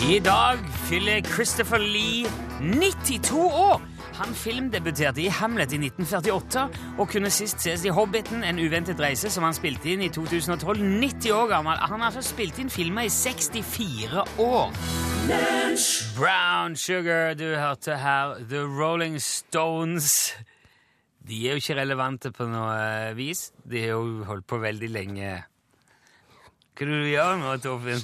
[0.08, 2.24] I dag fyller Christopher Lee
[2.60, 3.82] 92 år.
[4.16, 6.64] Han filmdebuterte i Hamlet i 1948
[6.96, 10.80] og kunne sist ses i Hobbiten, en uventet reise, som han spilte inn i 2012.
[10.80, 11.76] 90 år gammel.
[11.76, 14.74] Han har altså spilt inn filmer i 64 år.
[16.16, 20.32] Brown Sugar, du hørte her The Rolling Stones.
[21.20, 23.50] De er jo ikke relevante på noe vis.
[23.62, 25.32] De har jo holdt på veldig lenge.
[26.82, 28.00] Hva er det du gjør nå, Torfinn?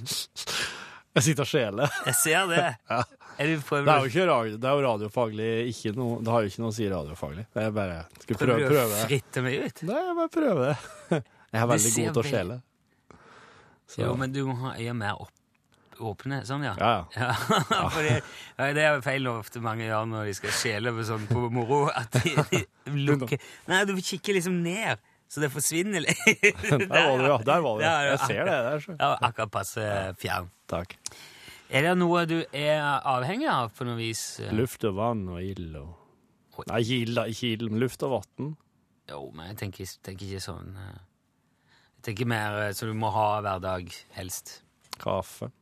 [1.19, 1.95] Jeg sitter og skjeler.
[2.07, 2.67] Jeg ser det.
[2.93, 3.01] Ja.
[3.39, 6.43] Er du Det er jo ikke radio, det er jo radiofaglig ikke noe, Det har
[6.43, 7.45] jo ikke noe å si radiofaglig.
[7.55, 9.83] Jeg bare skulle prøve, Prøver du å fritte meg ut?
[9.87, 11.21] Nei, jeg bare prøver det.
[11.55, 12.57] Jeg er veldig god til å skjele.
[13.89, 15.31] Så- Jo, men du må ha øya mer opp,
[16.03, 16.41] åpne.
[16.51, 16.75] Sånn, ja.
[16.83, 17.31] Ja, ja.
[17.99, 18.17] Det,
[18.59, 21.85] ja, det er feil ofte mange gjør når de skal skjele på sånn på moro.
[21.95, 23.39] At de, de lukker
[23.71, 26.23] Nei, du kikker liksom ned, så det forsvinner litt.
[26.65, 27.39] Der var du, ja.
[27.45, 27.85] Der var du.
[27.85, 28.95] Ja, Jeg ser det der, så.
[28.97, 29.89] Ja, akkurat passe
[30.21, 30.49] fjern.
[30.71, 30.95] Takk.
[31.69, 34.23] Er det noe du er avhengig av på noe vis?
[34.57, 35.95] Luft og vann og ild og
[36.67, 38.49] Nei, ild, ikke ild, men luft og vann.
[39.07, 40.97] Jo, men jeg tenker, tenker ikke sånn eh,
[42.01, 44.57] Jeg tenker mer så som du må ha hver dag, helst.
[44.99, 45.53] Kaffe.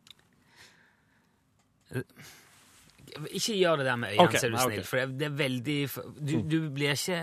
[3.28, 4.80] Ikke gjør det der med øynene, okay, så er du snill.
[4.80, 4.88] Okay.
[4.88, 5.78] For det, det er veldig
[6.16, 7.20] du, du blir ikke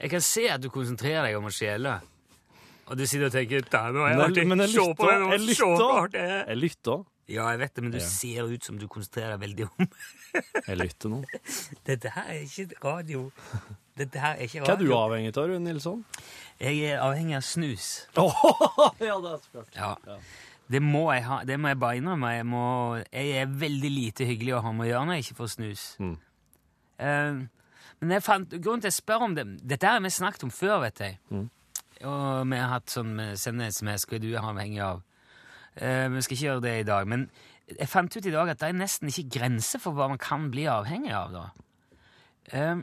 [0.00, 2.00] Jeg kan se at du konsentrerer deg om å skjele.
[2.84, 5.30] Og du sitter og tenker "Da, nå har jeg Men, jeg det, lytter.
[5.32, 6.46] Jeg lytter.
[6.48, 7.04] Jeg lytter.
[7.26, 8.04] Ja, jeg vet det, men du Ja.
[8.04, 9.88] ser ut som du konsentrerer deg veldig om
[10.68, 11.22] Jeg lytter nå.
[11.88, 13.30] Dette her er ikke radio.
[13.96, 16.04] Dette her er ikke Hva er du avhengig av, Rune Nilsson?
[16.60, 17.86] Jeg er avhengig av snus.
[19.00, 19.72] ja, det er så klart.
[19.74, 20.18] Ja.
[20.68, 21.40] Det må jeg ha.
[21.44, 22.28] Det må jeg bare innrømme.
[22.36, 22.64] Jeg, må,
[23.12, 25.82] jeg er veldig lite hyggelig å ha med å gjøre når jeg ikke får snus.
[26.00, 26.14] Mm.
[26.98, 27.40] Eh,
[28.04, 30.52] men jeg fant, grunnen til at jeg spør om det Dette har vi snakket om
[30.54, 31.18] før, vet jeg.
[31.32, 31.48] Mm.
[32.04, 35.02] Og vi har hatt sånn sende SMS hva du er avhengig av.
[35.74, 37.08] Eh, vi skal ikke gjøre det i dag.
[37.10, 37.28] Men
[37.70, 40.50] jeg fant ut i dag at det er nesten ikke grenser for hva man kan
[40.52, 41.32] bli avhengig av.
[41.32, 41.44] da.
[42.52, 42.82] Uh,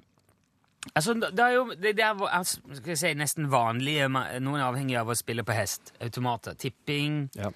[0.96, 4.66] altså, det er jo det det er, altså, skal jeg si, nesten vanlige Noen er
[4.66, 5.94] avhengig av å spille på hest.
[6.02, 6.58] Automater.
[6.58, 7.28] Tipping.
[7.38, 7.54] Ja.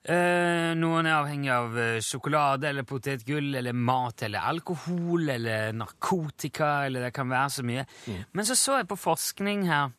[0.00, 6.86] Eh, noen er avhengig av eh, sjokolade eller potetgull eller mat eller alkohol eller narkotika
[6.86, 7.84] eller det kan være så mye.
[8.32, 9.92] Men så så jeg på forskning her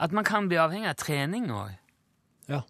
[0.00, 1.74] at man kan bli avhengig av trening òg.
[2.48, 2.62] ja.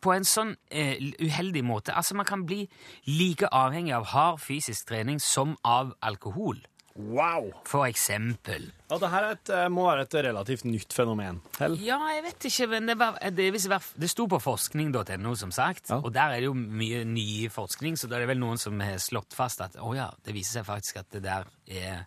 [0.00, 1.90] på en sånn eh, uheldig måte.
[1.90, 2.68] Altså Man kan bli
[3.10, 6.62] like avhengig av hard fysisk trening som av alkohol.
[6.98, 7.52] Wow!
[7.68, 8.72] For eksempel.
[8.90, 11.38] Ja, det her er et, eh, må være et relativt nytt fenomen.
[11.60, 11.76] Hell?
[11.78, 15.92] Ja, jeg vet ikke, men det, var, det, fall- det sto på forskning.no, som sagt.
[15.92, 16.00] Ja.
[16.02, 18.82] Og der er det jo mye ny forskning, så da er det vel noen som
[18.82, 22.02] har slått fast at å ja, det viser seg faktisk at det der er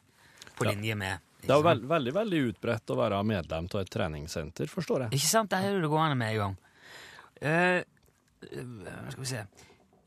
[0.57, 3.89] på linje med Det er jo veld, veldig veldig utbredt å være medlem av et
[3.95, 5.15] treningssenter, forstår jeg.
[5.21, 5.55] Ikke sant?
[5.55, 6.57] Der er det gående med en gang.
[7.41, 9.45] Eh, eh, skal vi se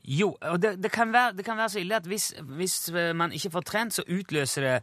[0.05, 3.09] Jo, og det, det, kan være, det kan være så ille at hvis, hvis eh,
[3.17, 4.73] man ikke får trent, så utløser det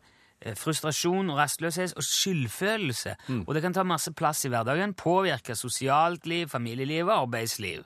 [0.43, 3.15] eh, frustrasjon, og rastløshet og skyldfølelse.
[3.47, 7.85] Og det kan ta masse plass i hverdagen, påvirke sosialt liv, familieliv og arbeidsliv.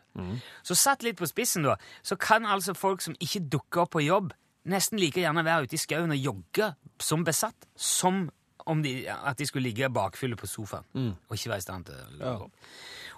[0.65, 4.07] Så satt litt på spissen, da, så kan altså folk som ikke dukker opp på
[4.07, 4.33] jobb,
[4.67, 8.25] nesten like gjerne være ute i skauen og jogge som besatt, som
[8.67, 10.83] om de, at de skulle ligge bakfulle på sofaen
[11.29, 12.33] og ikke være i stand til å Ja.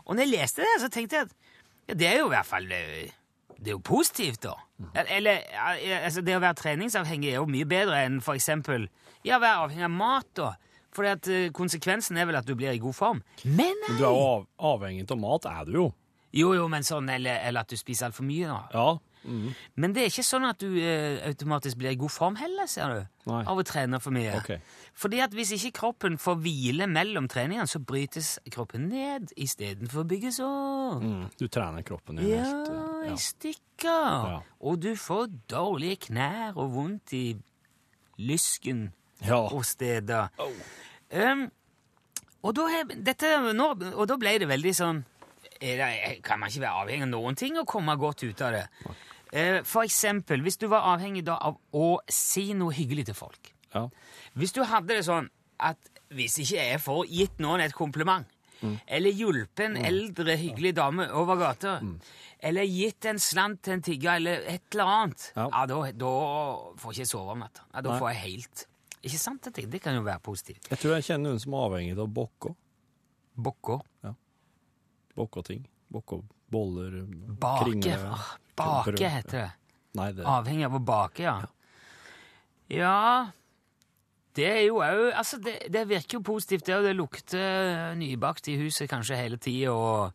[0.05, 1.33] Og når jeg leste det, så tenkte jeg at
[1.89, 3.15] ja, det er jo i hvert fall eh,
[3.58, 4.54] det er jo positivt, da.
[5.10, 8.86] Eller altså, det å være treningsavhengig er jo mye bedre enn for eksempel
[9.26, 10.52] ja, være avhengig av mat, da.
[10.94, 13.22] Fordi at eh, konsekvensen er vel at du blir i god form.
[13.44, 13.91] Men nei!
[13.91, 15.88] Men du er jo av, avhengig av mat, er du jo.
[16.38, 18.60] Jo, jo, men sånn, eller, eller at du spiser altfor mye, da.
[18.74, 18.88] Ja.
[19.25, 22.93] Men det er ikke sånn at du eh, automatisk blir i god form heller, ser
[22.95, 23.06] du.
[23.29, 23.43] Nei.
[23.45, 24.37] Av å trene for mye.
[24.41, 24.61] Okay.
[24.97, 30.09] Fordi at hvis ikke kroppen får hvile mellom treningene, så brytes kroppen ned istedenfor å
[30.09, 31.03] bygges opp.
[31.05, 31.27] Mm.
[31.39, 32.71] Du trener kroppen din Ja, helt
[33.09, 34.33] Ja, i stykker.
[34.33, 34.41] Ja.
[34.61, 37.27] Og du får dårlige knær og vondt i
[38.19, 38.93] lysken
[39.25, 39.43] Ja.
[39.50, 40.29] og steder.
[41.12, 41.50] Um,
[42.43, 45.05] og, da dette, nå, og da ble det veldig sånn
[45.59, 48.67] det, Kan man ikke være avhengig av noen ting og komme godt ut av det?
[48.87, 49.06] Eh,
[49.64, 53.54] for eksempel, hvis du var avhengig av å si noe hyggelig til folk.
[53.75, 53.88] ja.
[54.38, 55.28] Hvis du hadde det sånn
[55.58, 55.78] at
[56.14, 58.26] hvis ikke jeg får gitt noen et kompliment,
[58.86, 61.76] eller hjulpet en eldre, hyggelig dame over gata,
[62.40, 65.48] eller gitt en slant til en tigger, eller et eller annet, ja.
[65.50, 65.66] Ja.
[65.66, 66.12] da, da
[66.78, 67.66] får jeg ikke sove om natta.
[67.75, 67.98] Ja, da Nei.
[67.98, 68.64] får jeg helt
[69.02, 69.46] Ikke sant?
[69.54, 70.70] Det, det kan jo være positivt.
[70.70, 72.54] Jeg tror jeg kjenner noen som er avhengig av bokker.
[73.38, 73.84] Bokker.
[75.14, 75.62] Bokketing.
[75.92, 77.00] Bokker, boller,
[77.41, 77.65] Bake.
[77.65, 77.97] kringle
[78.59, 79.03] bake brød.
[79.11, 79.50] heter det.
[79.99, 81.37] Nei, det Avhengig av å bake, ja.
[82.69, 83.31] Ja
[84.37, 88.50] Det er jo òg Altså, det, det virker jo positivt, det, og det lukter nybakt
[88.53, 90.12] i huset kanskje hele tida, og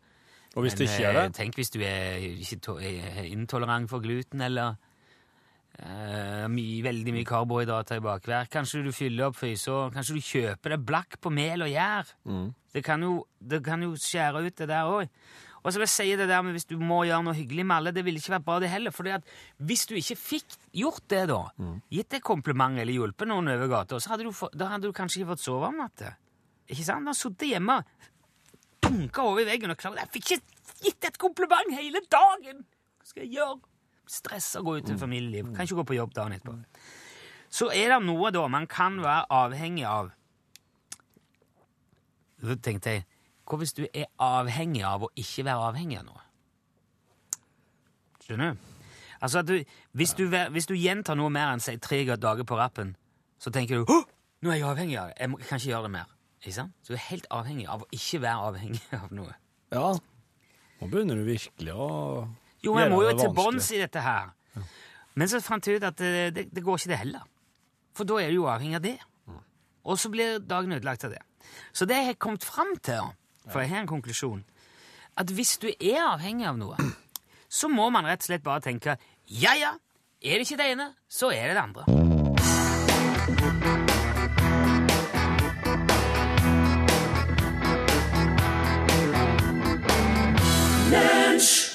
[0.54, 4.04] Og hvis Men, ikke gjør eh, det Tenk hvis du er, ikke er intolerant for
[4.04, 4.76] gluten eller
[5.74, 8.46] Uh, my, veldig mye karbohydrater i bakverk.
[8.52, 9.88] Kanskje du fyller opp frysa.
[9.90, 12.12] Kanskje du kjøper deg blakk på mel og gjær.
[12.70, 15.10] Det, kan jo, det kan jo skjære ut det der òg.
[15.64, 17.76] Og så vil jeg si det der med hvis du må gjøre noe hyggelig med
[17.78, 18.92] alle, det ville ikke vært bra det heller.
[18.92, 19.08] For
[19.64, 21.38] hvis du ikke fikk gjort det, da,
[21.90, 24.92] gitt et kompliment eller hjulpet noen over gata, så hadde du, få- da hadde du
[24.92, 26.12] kanskje ikke fått sove om natta.
[26.68, 27.08] Ikke sant?
[27.08, 27.78] Har sittet hjemme
[28.84, 32.60] dunka over i veggen og klart, Jeg fikk ikke gitt et kompliment hele dagen!
[33.00, 33.56] Hva skal jeg gjøre?
[34.06, 35.48] Stressa gå ut i familieliv.
[35.56, 36.58] Kan ikke gå på jobb dagen etterpå.
[37.48, 40.10] Så er det noe da man kan være avhengig av.
[42.44, 43.04] Så tenkte jeg,
[43.44, 46.22] hva hvis du er avhengig av å ikke være avhengig av noe?
[48.24, 48.70] Skjønner du?
[49.24, 49.56] Altså at du,
[49.96, 52.94] hvis, du, hvis du gjentar noe mer enn si, tre dager på rappen,
[53.40, 54.04] så tenker du «Åh,
[54.44, 55.16] nå er jeg avhengig av det.
[55.20, 56.10] Jeg må, kan ikke gjøre det mer.
[56.42, 56.74] Ikke sant?
[56.84, 59.36] Så du er helt avhengig av å ikke være avhengig av noe.
[59.72, 59.92] Ja.
[60.80, 61.88] Nå begynner du virkelig å
[62.64, 64.32] Jo, jeg må jo til bunns i dette her.
[65.14, 67.24] Men så fant jeg ut at det, det, det går ikke det heller.
[67.94, 68.96] For da er du jo avhengig av det.
[69.84, 71.22] Og så blir dagen ødelagt av det.
[71.76, 73.12] Så det jeg har kommet fram til,
[73.50, 74.44] for jeg har en konklusjon,
[75.16, 76.78] at hvis du er avhengig av noe,
[77.58, 78.96] så må man rett og slett bare tenke
[79.26, 79.74] ja, ja,
[80.24, 81.84] er det ikke det ene, så er det det andre.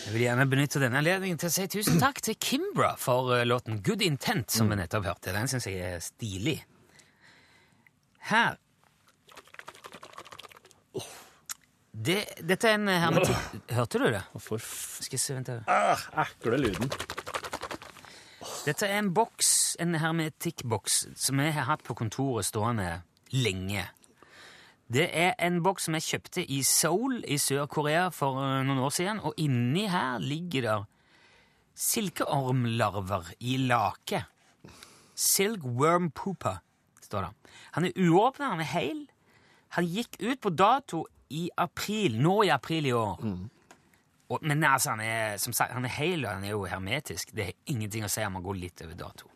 [0.09, 3.45] Jeg vil gjerne benytte denne anledningen til å si tusen takk til Kimbra for eh,
[3.45, 5.33] låten Good Intent, som vi nettopp hørte.
[5.35, 6.55] Den syns jeg er stilig.
[8.31, 8.57] Her
[11.99, 13.61] det, Dette er en eh, hermetikk...
[13.75, 14.21] Hørte du det?
[14.31, 14.61] Hvorfor?
[15.03, 15.63] Skal jeg se, vent her.
[15.67, 16.91] Ah, ekle lyden.
[18.63, 23.01] Dette er en boks, en hermetikkboks, som jeg har hatt på kontoret stående
[23.35, 23.83] lenge.
[24.89, 28.95] Det er en boks som jeg kjøpte i Seoul i Sør-Korea for eh, noen år
[28.95, 30.79] siden, og inni her ligger det
[31.79, 34.23] silkeormlarver i lake.
[35.19, 36.63] Silkworm pooper,
[37.03, 37.53] står det.
[37.75, 39.05] Han er uåpna, han er heil.
[39.75, 43.23] Han gikk ut på dato i april, nå i april i år.
[44.29, 47.33] Og, men altså, han er, som sagt, han er hel, og han er jo hermetisk.
[47.35, 49.29] Det er ingenting å si om han går litt over dato.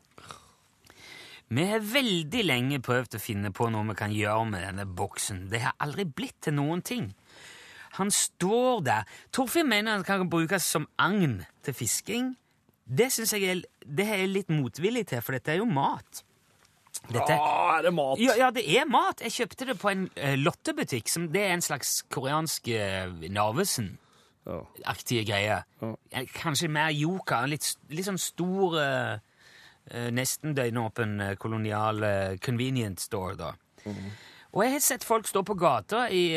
[1.54, 5.48] Vi har veldig lenge prøvd å finne på noe vi kan gjøre med denne boksen.
[5.52, 7.12] Det har aldri blitt til noen ting.
[8.00, 9.10] Han står der.
[9.34, 12.32] Torfinn mener han kan brukes som agn til fisking.
[12.86, 16.24] Det synes jeg er, det er litt motvillig til, for dette er jo mat.
[17.12, 18.20] Dette, Ah, er det mat?
[18.22, 19.20] ja, ja, det er mat.
[19.22, 21.10] Jeg kjøpte det på en uh, lottebutikk.
[21.12, 25.58] Som, det er en slags koreansk uh, Narvesen-aktige greie.
[26.12, 27.44] Eh, Kanskje mer yoka.
[27.44, 29.18] en Litt, litt sånn stor, uh,
[29.92, 33.52] uh, nesten døgnåpen kolonial convenience convenient store, da.
[34.54, 36.28] Og jeg har sett folk stå på gata i,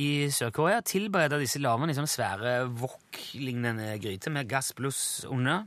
[0.00, 5.66] i Sør-Korea tilberede disse larvene i sånne svære wok-lignende gryter med gass pluss under.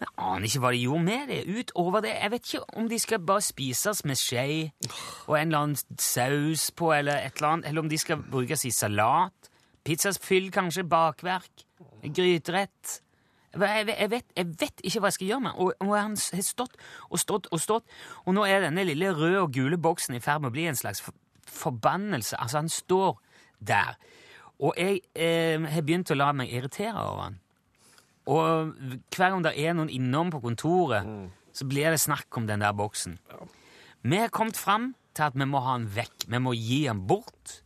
[0.00, 1.40] Jeg aner ikke hva de gjorde med det.
[1.48, 4.46] Utover det, Jeg vet ikke om de skal bare spises med skje
[5.26, 8.64] og en eller annen saus på, eller et eller annet, eller om de skal brukes
[8.64, 9.50] i salat.
[9.84, 10.84] Pizzas fyll, kanskje.
[10.88, 11.66] Bakverk.
[12.02, 13.00] Gryterett.
[13.52, 16.12] Jeg vet, jeg, vet, jeg vet ikke hva jeg skal gjøre med og, og han
[16.14, 16.76] har stått
[17.10, 17.88] og stått og stått,
[18.22, 20.78] og nå er denne lille røde og gule boksen i ferd med å bli en
[20.78, 21.16] slags for,
[21.50, 22.38] forbannelse.
[22.38, 23.18] Altså, han står
[23.58, 23.98] der.
[24.62, 27.40] Og jeg eh, har begynt å la meg irritere over han.
[28.28, 28.74] Og
[29.14, 31.06] hver gang det er noen innom på kontoret,
[31.56, 33.18] så blir det snakk om den der boksen.
[34.02, 36.28] Vi har kommet fram til at vi må ha den vekk.
[36.28, 37.60] Vi må gi den bort.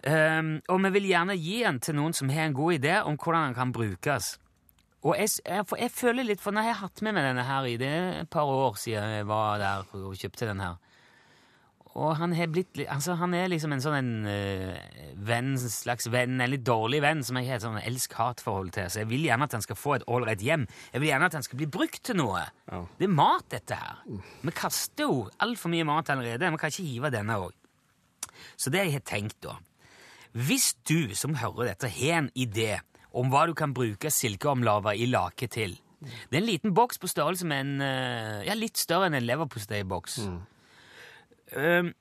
[0.00, 3.18] Um, og vi vil gjerne gi den til noen som har en god idé om
[3.20, 4.38] hvordan den kan brukes.
[5.04, 7.76] Og jeg, jeg, jeg føler litt, for jeg har hatt med meg denne her i
[7.80, 7.92] det
[8.22, 10.76] et par år siden jeg var der og kjøpte den her,
[11.98, 16.38] og han, har blitt, altså, han er liksom en sånn en, uh, venn, slags venn,
[16.38, 18.86] en litt dårlig venn som jeg har et sånn elsk-hat-forhold til.
[18.92, 20.68] Så jeg vil gjerne at han skal få et ålreit hjem.
[20.94, 22.44] Jeg vil gjerne at han skal bli brukt til noe.
[22.70, 22.84] Ja.
[23.00, 24.04] Det er mat, dette her.
[24.06, 26.52] Vi kaster jo altfor mye mat allerede.
[26.54, 27.58] Vi kan ikke hive denne òg.
[28.54, 29.58] Så det jeg har tenkt, da
[30.32, 32.78] Hvis du som hører dette, har en idé
[33.10, 37.10] om hva du kan bruke silkeormlarver i lake til Det er en liten boks på
[37.10, 40.20] størrelse med en eh, Ja, litt større enn en leverposteiboks.
[41.56, 41.92] Um,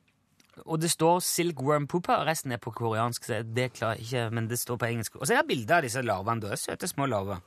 [0.65, 4.49] og det står silkworm pooper, resten er på koreansk, så det klarer jeg ikke, men
[4.49, 5.15] det står på engelsk.
[5.15, 6.41] Og så er det bilder av disse larvene.
[6.43, 7.39] da, Søte små larver.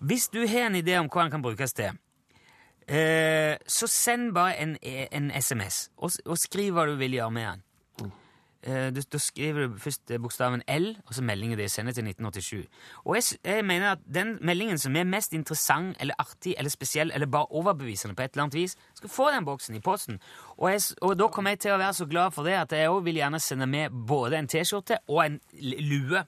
[0.00, 1.98] Hvis du har en idé om hva den kan brukes til,
[2.88, 7.50] uh, så send bare en, en SMS, og, og skriv hva du vil gjøre med
[7.50, 7.64] den.
[8.64, 12.68] Eh, da skriver du først eh, bokstaven L, og så meldingen de Sender til 1987.
[13.04, 17.12] Og jeg, jeg mener at den meldingen som er mest interessant eller artig eller spesiell
[17.14, 20.20] eller bare overbevisende på et eller annet vis, skal få den boksen i posten.
[20.56, 22.88] Og, jeg, og da kommer jeg til å være så glad for det at jeg
[22.88, 26.24] også vil gjerne sende med både en T-skjorte og en lue.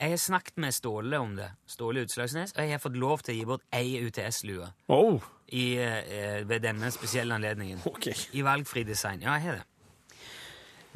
[0.00, 3.34] Jeg har snakket med Ståle om det, Ståle Utslagsnes, og jeg har fått lov til
[3.34, 5.20] å gi bort ei UTS-lue Oh,
[5.52, 7.82] i, eh, ved denne spesielle anledningen.
[7.84, 8.16] Okay.
[8.32, 9.20] I valgfri design.
[9.20, 9.69] Ja, jeg har det.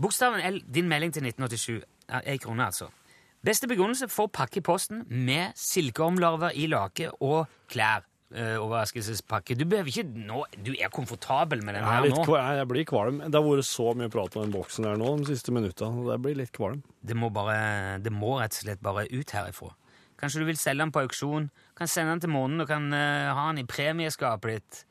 [0.00, 1.82] Bokstaven L, din melding til 1987.
[2.10, 2.88] Ja, Ei krone, altså.
[3.44, 8.02] Beste begrunnelse for pakke i posten med silkeormlarver i lake og klær.
[8.34, 9.54] eh, overraskelsespakke.
[9.54, 12.36] Du behøver ikke nå Du er komfortabel med den er her nå.
[12.58, 13.20] jeg blir kvalm.
[13.30, 15.86] Det har vært så mye prat om den boksen her nå de siste minutta.
[15.92, 16.82] Jeg Det blir litt kvalm.
[17.04, 19.70] Det må, bare, det må rett og slett bare ut herifra.
[20.18, 21.50] Kanskje du vil selge den på auksjon.
[21.74, 24.82] Kan sende den til månen og kan uh, ha den i premieskapet ditt.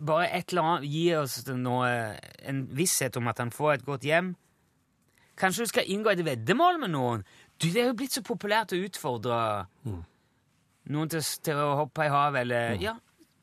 [0.00, 1.88] Bare et eller annet Gi oss noe,
[2.44, 4.34] en visshet om at han får et godt hjem.
[5.40, 7.22] Kanskje du skal inngå et veddemål med noen?
[7.60, 9.66] Du, Det er jo blitt så populært å utfordre
[10.90, 12.94] noen til, til å hoppe i havet, eller ja,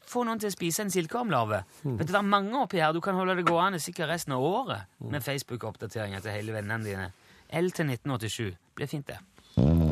[0.08, 1.64] få noen til å spise en silkeormlarve.
[1.84, 2.94] Vet du, Det er mange oppi her.
[2.94, 7.12] Du kan holde det gående sikkert resten av året med Facebook-oppdateringer til hele vennene dine.
[7.50, 8.56] L til 1987.
[8.76, 9.87] Blir fint, det.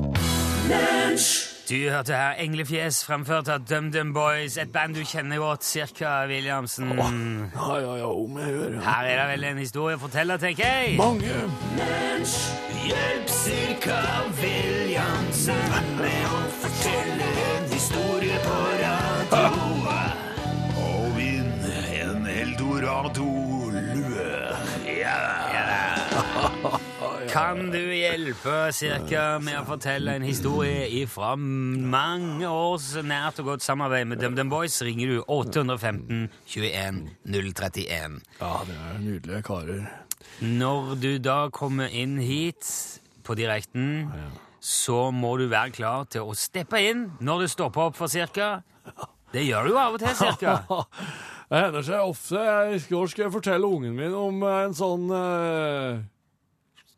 [1.70, 6.92] Du hørte her Englefjes fremført av DumDum Boys, et band du kjenner godt, cirka Williamsen.
[6.94, 8.76] Ja, ja, ja, om jeg gjør.
[8.76, 8.84] Ja.
[8.86, 10.94] Her er det vel en historie å fortelle, tenker jeg.
[11.02, 11.40] Mange.
[12.86, 13.98] Hjelp cirka
[14.44, 16.44] Williamsen med å
[27.32, 33.66] Kan du hjelpe cirka med å fortelle en historie fra mange års nært og godt
[33.66, 38.20] samarbeid med DumDum Boys, ringer du 815 21 031.
[38.40, 39.86] Ja, det er nydelige karer.
[40.42, 42.70] Når du da kommer inn hit
[43.26, 44.08] på direkten,
[44.60, 48.60] så må du være klar til å steppe inn når du stopper opp for cirka.
[49.34, 50.60] Det gjør du jo av og til, cirka.
[51.46, 52.42] Det hender seg ofte.
[52.42, 56.00] Jeg husker jeg fortelle ungen min om en sånn eh,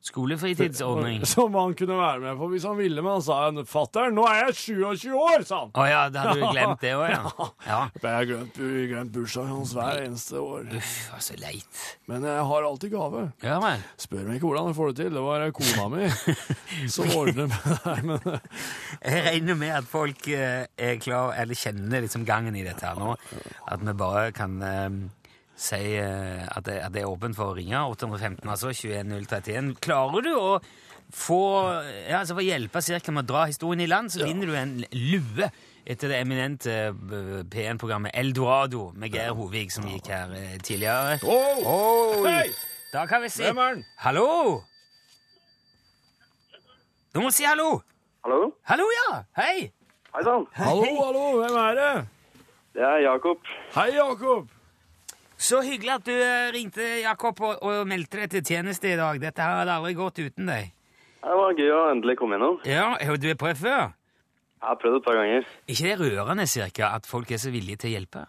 [0.08, 1.26] Skolefritidsordning.
[1.34, 4.48] Som han kunne være med på hvis han ville, men han sa 'fatter'n, nå er
[4.48, 5.72] jeg 27 år', sa han.
[5.76, 7.48] Å ja, da hadde du glemt det òg, ja.
[7.68, 7.82] ja.
[8.02, 8.60] Jeg har glemt,
[8.92, 10.68] glemt bursdagen hans hver eneste år.
[10.78, 11.84] Uff, var så leit.
[12.08, 13.26] Men jeg har alltid gave.
[13.44, 13.84] Ja men.
[14.00, 15.18] Spør meg ikke hvordan jeg får det til.
[15.18, 16.10] Det var kona mi
[16.96, 18.02] som ordner med det her.
[18.08, 18.40] Men
[19.04, 23.00] Jeg regner med at folk eh, er klar, eller kjenner liksom gangen i dette her
[23.02, 23.16] nå.
[23.68, 24.90] At vi bare kan eh,
[25.58, 27.80] si eh, at, det, at det er åpent for å ringe.
[27.94, 29.74] 815, altså 21031.
[29.84, 30.52] Klarer du å
[31.14, 31.42] få
[32.04, 34.74] ja, altså få hjelpe cirka med å dra historien i land, så vinner du en
[34.92, 35.48] lue
[35.88, 41.18] etter det eminente eh, P1-programmet Eldorado med Geir Hovig, som gikk her eh, tidligere.
[41.24, 42.26] Oh!
[42.28, 42.50] Hei!
[42.92, 43.86] Da kan vi si Hvem er den?
[44.04, 44.28] Hallo!
[47.16, 47.80] Du må si hallo!
[48.28, 48.52] Hallo?
[48.68, 49.24] Hallo, ja!
[49.40, 49.72] Hei!
[50.12, 50.46] Hei sann.
[50.60, 51.90] Hallo, hallo, hvem er det?
[52.78, 53.50] Det er Jakob.
[53.74, 54.52] Hei, Jakob.
[55.38, 59.20] Så hyggelig at du eh, ringte, Jakob, og, og meldte deg til tjeneste i dag.
[59.22, 60.72] Dette her hadde aldri gått uten deg.
[61.22, 62.58] Det var gøy å endelig komme innom.
[62.65, 63.84] Ja, har du prøvd før?
[64.58, 65.50] Jeg har prøvd et par ganger.
[65.70, 68.24] ikke det rørende, cirka, at folk er så villige til å hjelpe?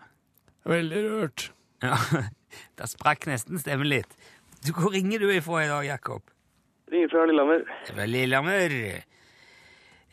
[0.68, 1.46] Veldig rørt.
[1.84, 1.96] Ja,
[2.80, 4.12] Da sprakk nesten stemmen litt.
[4.64, 6.24] Du, hvor ringer du ifra i dag, Jakob?
[6.90, 7.64] Ringer fra Lillehammer.
[7.88, 8.74] Fra Lillehammer.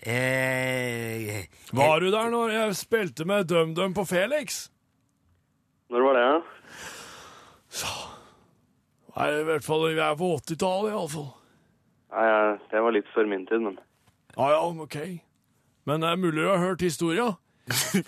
[0.06, 4.68] Eh, Var du der når jeg spilte med DumDum på Felix?
[5.90, 6.26] Når var det?
[6.28, 6.36] Ja?
[9.16, 11.30] Nei, i hvert fall vi er på 80-tallet, iallfall.
[12.16, 12.28] Nei,
[12.72, 13.80] det var litt før min tid, men
[14.36, 14.98] Ja ja, ok.
[15.88, 17.34] Men det er mulig du har hørt historia.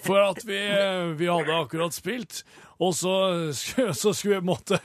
[0.06, 0.60] For at vi,
[1.18, 2.44] vi hadde akkurat spilt,
[2.78, 3.16] og så,
[3.54, 4.78] så skulle, måtte,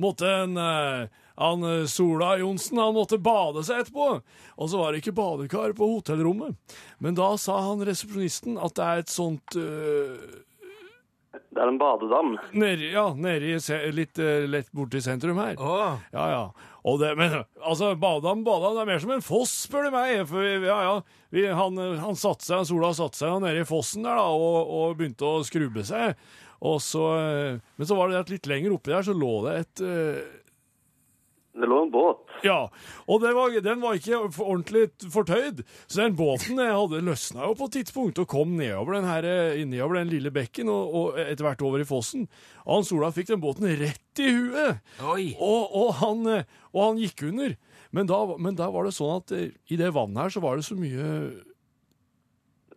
[0.00, 4.08] måtte en eh, han Sola Johnsen han måtte bade seg etterpå.
[4.54, 6.54] Og så var det ikke badekar på hotellrommet.
[7.02, 10.44] Men da sa han resepsjonisten at det er et sånt eh,
[11.54, 12.34] det er en badedam.
[12.58, 13.54] Nedi, ja, nedi
[13.94, 15.56] litt eh, lett borti sentrum her.
[15.62, 15.96] Oh.
[16.14, 16.44] Ja, ja.
[16.84, 20.14] Og det, men altså, badedam, badedam, det er mer som en foss, spør du meg.
[20.30, 20.94] For vi- ja, ja,
[21.34, 24.96] vi, han, han satte seg, Sola satte seg nede i fossen der da, og, og
[25.00, 26.18] begynte å skrubbe seg.
[26.64, 29.56] Og så, eh, men så var det at litt lenger oppi der så lå det
[29.64, 30.20] et eh,
[31.54, 32.22] Det lå en båt.
[32.42, 32.66] Ja,
[33.06, 37.54] og det var, den var ikke ordentlig fortøyd, så den båten eh, hadde løsna jo
[37.60, 41.20] på et tidspunkt og kom nedover den, her, eh, nedover den lille bekken og, og
[41.22, 42.26] etter hvert over i fossen.
[42.64, 44.82] Og han Olav fikk den båten rett i huet.
[45.06, 45.30] Oi!
[45.38, 47.54] Og, og, han, eh, og han gikk under.
[47.94, 50.66] Men da, men da var det sånn at i det vannet her så var det
[50.66, 51.06] så mye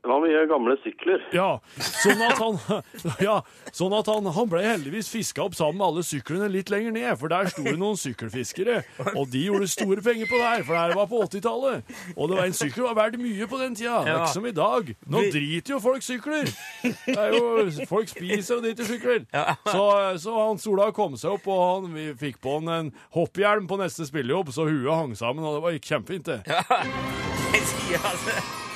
[0.08, 1.24] Det var mye gamle sykler.
[1.36, 1.48] Ja,
[1.84, 2.56] sånn at han,
[3.28, 3.34] ja,
[3.76, 7.10] sånn at han, han ble heldigvis fiska opp sammen med alle syklene litt lenger ned,
[7.20, 8.78] for der sto det noen sykkelfiskere,
[9.18, 11.92] og de gjorde store penger på det her, for det her var på 80-tallet.
[12.16, 14.14] Og det var en sykkel var verdt mye på den tida, Ja.
[14.22, 14.94] ikke som i dag.
[15.12, 16.48] Nå driter jo folk sykler.
[16.88, 19.26] Det er jo, folk spiser og driter sykler.
[19.68, 19.84] Så,
[20.24, 23.82] så han Sola kom seg opp, og han, vi fikk på han en hopphjelm på
[23.84, 26.40] neste spillejobb, så huet hang sammen, og det var kjempefint, det.
[27.58, 28.67] Jeg sier altså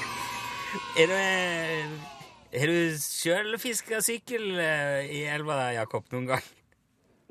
[1.00, 2.00] Er du,
[2.56, 6.50] Har du sjøl fiska sykkel eh, i elva der, Jakob, noen gang?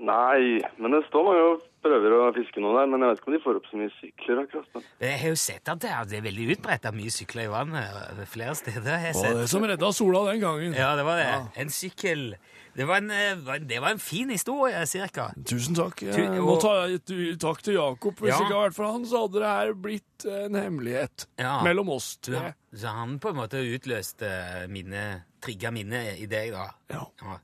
[0.01, 3.29] Nei, men det står mange og prøver å fiske noe der, men jeg vet ikke
[3.31, 4.71] om de får opp så mye sykler akkurat.
[4.77, 4.87] Men.
[5.05, 7.99] Jeg har jo sett at det er, det er veldig utbredt mye sykler i vannet
[8.01, 8.97] eh, flere steder.
[9.05, 9.29] har sett.
[9.29, 10.77] Det var det som redda Sola den gangen.
[10.77, 11.29] Ja, det var det.
[11.61, 12.25] En sykkel.
[12.77, 15.31] Det var en, eh, det var en fin historie, cirka.
[15.45, 16.03] Tusen takk.
[16.07, 16.87] Jeg må og- ta
[17.43, 18.15] takk til Jakob.
[18.21, 18.37] Hvis Ja.
[18.39, 21.63] ikke hadde vært for han, så hadde det her blitt en hemmelighet Ja.
[21.63, 22.55] mellom oss Så, tre.
[22.75, 26.71] så han på en måte utløste minnet, trigga minnet i deg, da.
[26.91, 27.07] Ja.
[27.23, 27.39] Ja.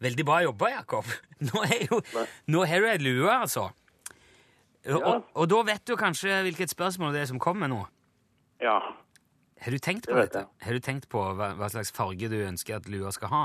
[0.00, 1.04] Veldig bra jobba, Jakob.
[1.40, 2.00] Nå, er jo,
[2.48, 3.70] nå har du ei lue, altså.
[4.88, 7.86] Og, og, og da vet du kanskje hvilket spørsmål det er som kommer nå.
[8.62, 8.80] Ja.
[9.60, 10.46] Har du tenkt på Det dette?
[10.64, 13.42] Har du tenkt på hva, hva slags farge du ønsker at lua skal ha?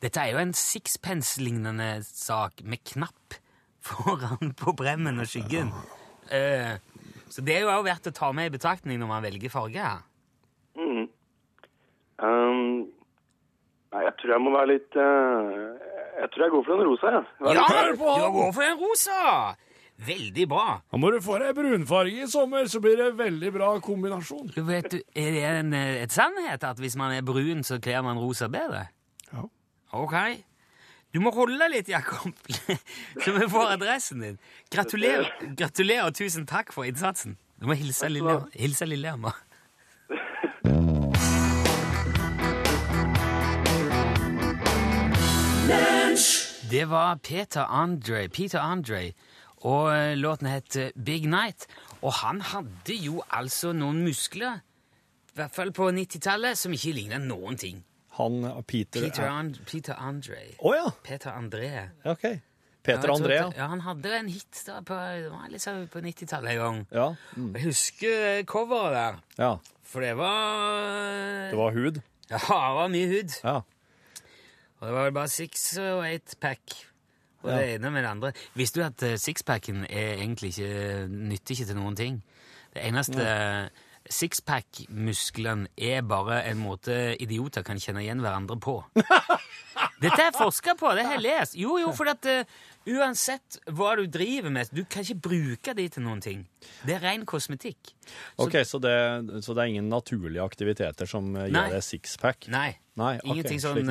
[0.00, 3.36] Dette er jo en sixpence-lignende sak med knapp
[3.84, 5.72] foran på bremmen og skyggen.
[6.32, 6.80] Uh,
[7.28, 9.84] så det er jo også verdt å ta med i betraktning når man velger farge
[9.84, 10.04] her.
[10.78, 11.06] Mhm.
[12.18, 12.88] Um,
[13.92, 15.52] nei, jeg tror jeg må være litt uh,
[16.18, 17.28] Jeg tror jeg går for en rosa, jeg.
[17.44, 17.52] Ja.
[17.54, 19.20] Ja, du går for en rosa!
[20.06, 20.78] Veldig bra.
[20.92, 24.52] Da må du få deg brunfarge i sommer, så blir det veldig bra kombinasjon.
[24.54, 28.04] Du vet, du, er det en, et sannhet at hvis man er brun, så kler
[28.06, 28.86] man rosa bedre?
[29.32, 29.42] Ja.
[29.98, 30.14] Ok.
[31.14, 32.36] Du må holde litt, Jakob,
[33.24, 34.38] så vi får adressen din.
[34.70, 37.38] Gratulerer, gratulerer og tusen takk for innsatsen.
[37.58, 38.06] Du må hilse
[38.86, 39.34] Lillehammer.
[46.70, 49.12] Det var Peter Andre, Peter Andre,
[49.66, 51.66] og eh, låten het eh, Big Night.
[52.02, 54.60] Og han hadde jo altså noen muskler,
[55.32, 57.82] i hvert fall på 90-tallet, som ikke lignet noen ting.
[58.18, 60.40] Han Peter Peter, And Peter Andre.
[60.58, 60.90] Oh, ja.
[61.06, 61.68] Peter André.
[62.04, 62.24] OK.
[62.82, 63.66] Peter Ja, André, ja.
[63.68, 64.96] Han hadde en hit da på,
[65.52, 66.78] liksom på 90-tallet en gang.
[66.90, 67.08] Ja.
[67.36, 67.50] Mm.
[67.54, 69.50] Jeg husker coveret der, ja.
[69.82, 72.00] for det var Det var hud.
[72.30, 73.34] Ja, det var mye hud.
[73.44, 73.54] Ja.
[74.78, 76.87] Og det var bare six og eight pack.
[77.44, 78.32] Og det ene med det andre.
[78.58, 82.22] Visste du at eh, sixpacken er egentlig ikke nytter ikke til noen ting?
[82.74, 83.28] Det eneste
[84.08, 88.80] sixpack-musklene er bare en måte idioter kan kjenne igjen hverandre på.
[90.02, 91.56] Dette er forska på, det har jeg lest.
[91.58, 95.86] Jo, jo, for at eh, uansett hva du driver med, du kan ikke bruke de
[95.92, 96.44] til noen ting.
[96.86, 97.92] Det er ren kosmetikk.
[98.40, 98.94] OK, så det,
[99.44, 101.68] så det er ingen naturlige aktiviteter som eh, Nei.
[101.68, 102.50] gir deg sixpack?
[102.52, 102.70] Nei.
[102.98, 103.90] Nei, ok, Ingenting sånn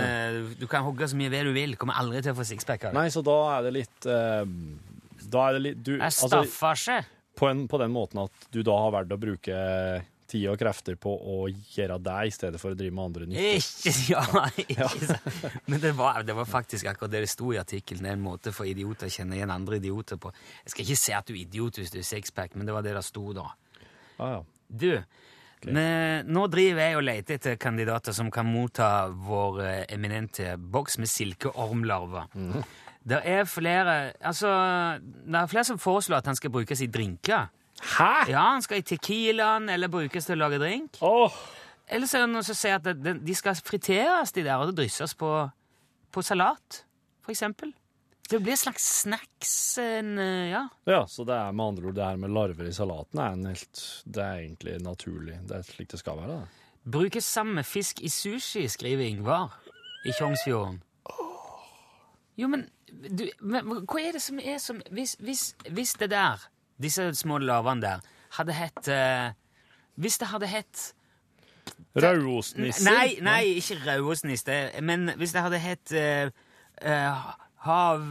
[0.59, 2.91] Du kan hogge så mye ved du vil, kommer aldri til å få sixpack av
[2.91, 2.99] det.
[2.99, 4.43] Nei, så da er det litt uh,
[5.23, 6.99] Da er det litt du, Det er altså,
[7.37, 9.61] på, en, på den måten at du da har valgt å bruke
[10.27, 13.61] tid og krefter på å gjøre deg i stedet for å drive med andre nyttig.
[13.91, 15.61] Ikke, ja, ikke sant.
[15.69, 18.05] Men det var, det var faktisk akkurat det det sto i artikkelen.
[18.07, 20.33] Det en måte for idioter å kjenne igjen andre idioter på.
[20.65, 22.85] Jeg skal ikke si at du er idiot hvis du er sixpack, men det var
[22.85, 23.47] det det sto da.
[24.17, 24.43] Ah, ja.
[24.67, 24.91] Du,
[25.65, 30.99] men nå driver jeg og leter etter kandidater som kan motta vår eh, eminente boks
[31.01, 32.27] med silkeormlarver.
[33.07, 34.49] Det er flere Altså,
[34.99, 37.47] det er flere som foreslår at han skal brukes i drinker.
[37.81, 38.27] Hæ?!
[38.31, 40.97] Ja, han skal i tequilaen eller brukes til å lage drink.
[41.05, 41.41] Åh!
[41.87, 44.71] Eller så er det noen som sier at det, de skal friteres, de der, og
[44.71, 45.29] det drysses på,
[46.11, 46.81] på salat,
[47.23, 47.71] for eksempel.
[48.27, 50.65] Det blir en slags snacks, en, eh, ja.
[50.89, 53.45] Ja, så det er med andre ord det her med larver i salaten er en
[53.47, 55.37] helt Det er egentlig naturlig.
[55.47, 56.41] Det er slik det skal være.
[56.41, 56.65] da.
[56.91, 59.55] Brukes samme fisk i sushi, skriver Ingvar
[60.03, 60.81] i Tjongsfjorden.
[62.37, 66.43] Jo, men, du, men hva er det som er som Hvis, hvis, hvis det der,
[66.81, 68.05] disse små larvene der,
[68.37, 69.31] hadde hett eh,
[69.97, 70.83] Hvis det hadde hett
[71.97, 72.85] Rauosnisser?
[72.85, 76.29] Nei, nei, ikke rødosniste, men hvis det hadde hett eh,
[76.81, 77.31] eh,
[77.65, 78.05] hav...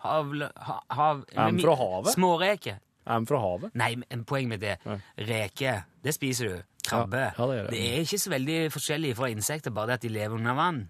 [0.00, 0.30] Hav...
[0.88, 2.14] hav Er den fra havet?
[2.14, 2.78] Småreke.
[3.04, 3.74] Er fra havet?
[3.76, 4.78] Nei, men en poeng med det.
[5.28, 6.70] Reke, det spiser du.
[6.86, 7.26] Krabbe.
[7.26, 7.74] Ja, ja, det er det.
[7.74, 10.80] det er ikke så veldig forskjellig fra insekter, bare det at de lever under vann.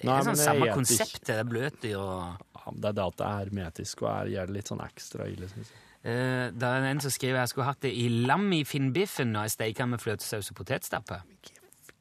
[0.00, 1.08] Det er Nei, sånn samme konseptet.
[1.10, 4.50] konsept, det er bløtdyr og det er det at det er hermetisk og er, gjør
[4.50, 5.48] det litt sånn ekstra ille.
[5.50, 5.86] Synes jeg.
[6.00, 9.48] Uh, Det er en som skriver jeg skulle hatt det i lam i finnbiffen når
[9.48, 11.20] jeg steker med fløtesaus og potetstappe.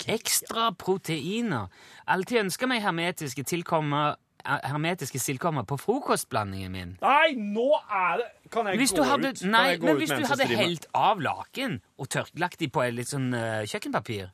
[0.07, 1.67] Ekstra proteiner.
[2.07, 6.93] Alltid ønska meg hermetiske tilkommer eh, hermetiske sildkommer på frokostblandingen min.
[7.03, 9.43] Nei, nå er det Kan jeg Hvis gå hadde, ut?
[9.43, 13.11] Nei, gå men ut hvis du hadde helt av laken og tørklagt de på litt
[13.11, 14.31] sånn uh, kjøkkenpapir,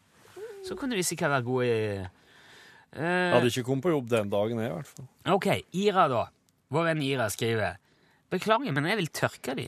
[0.64, 2.06] så kunne de sikkert vært gode i
[2.96, 5.08] Jeg hadde ikke kommet på jobb den dagen, jeg, i hvert fall.
[5.36, 6.22] Ok, Ira da.
[6.72, 7.76] Vår venn Ira skriver
[8.32, 9.68] Beklager, men jeg vil tørke de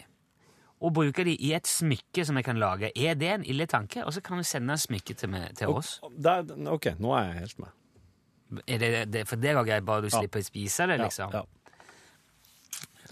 [0.77, 2.91] og bruke de i et smykke som jeg kan lage.
[2.95, 4.03] Er det en ille tanke?
[4.05, 5.95] Og så kan du sende smykket til, meg- til oss.
[6.21, 8.61] Der, OK, nå er jeg helt med.
[8.69, 10.19] Er det, det, for det var greit, bare du Ja.
[10.19, 11.33] slipper å spise det, liksom?
[11.33, 11.41] Ja,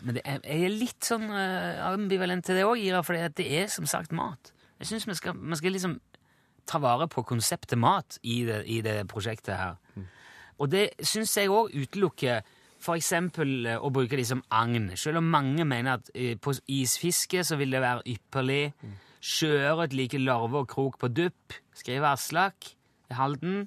[0.03, 3.45] Men det er, jeg er litt sånn uh, ambivalent til det òg, Ira, for det
[3.47, 4.51] er som sagt mat.
[4.79, 5.97] Jeg syns vi vi skal liksom
[6.67, 9.75] ta vare på konseptet mat i det, i det prosjektet her.
[10.59, 12.45] Og det syns jeg òg utelukker
[12.93, 14.91] eksempel eh, å bruke de som agn.
[14.99, 18.73] Selv om mange mener at eh, på isfiske så vil det være ypperlig.
[19.25, 22.75] Sjøørret liker larve og krok på dupp, skriver Aslak
[23.09, 23.63] i Halden.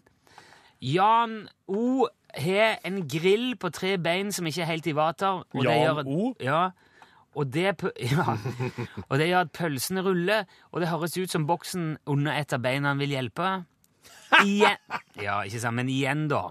[0.85, 2.07] Jan O
[2.39, 5.43] har en grill på tre bein som ikke er helt i vater.
[5.57, 6.29] det Jan gjør O?
[6.43, 6.69] Ja.
[7.39, 7.75] Og det,
[8.13, 8.37] ja.
[9.09, 12.63] og det gjør at pølsene ruller, og det høres ut som boksen under et av
[12.63, 13.51] beina vil hjelpe.
[14.45, 14.79] Igjen.
[15.19, 16.49] Ja, ikke sant, men igjen, da.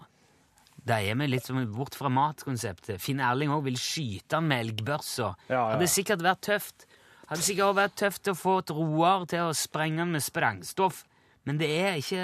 [0.87, 3.01] Da er vi litt som bort fra matkonseptet.
[3.03, 5.33] Finn Erling òg vil skyte han med elgbørsa.
[5.49, 5.63] Ja, ja.
[5.73, 6.87] Hadde sikkert vært tøft.
[7.27, 11.03] Hadde sikkert også vært tøft å få et Roar til å sprenge han med sprengstoff,
[11.47, 12.23] men det er ikke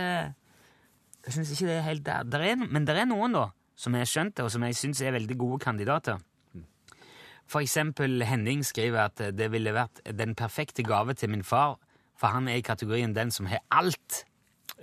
[1.24, 2.24] Jeg syns ikke det er helt der.
[2.28, 3.46] der er, men det er noen, da,
[3.80, 6.20] som jeg har skjønt det, og som jeg syns er veldig gode kandidater.
[7.48, 11.78] For eksempel Henning skriver at det ville vært den perfekte gave til min far,
[12.20, 14.26] for han er i kategorien den som har alt.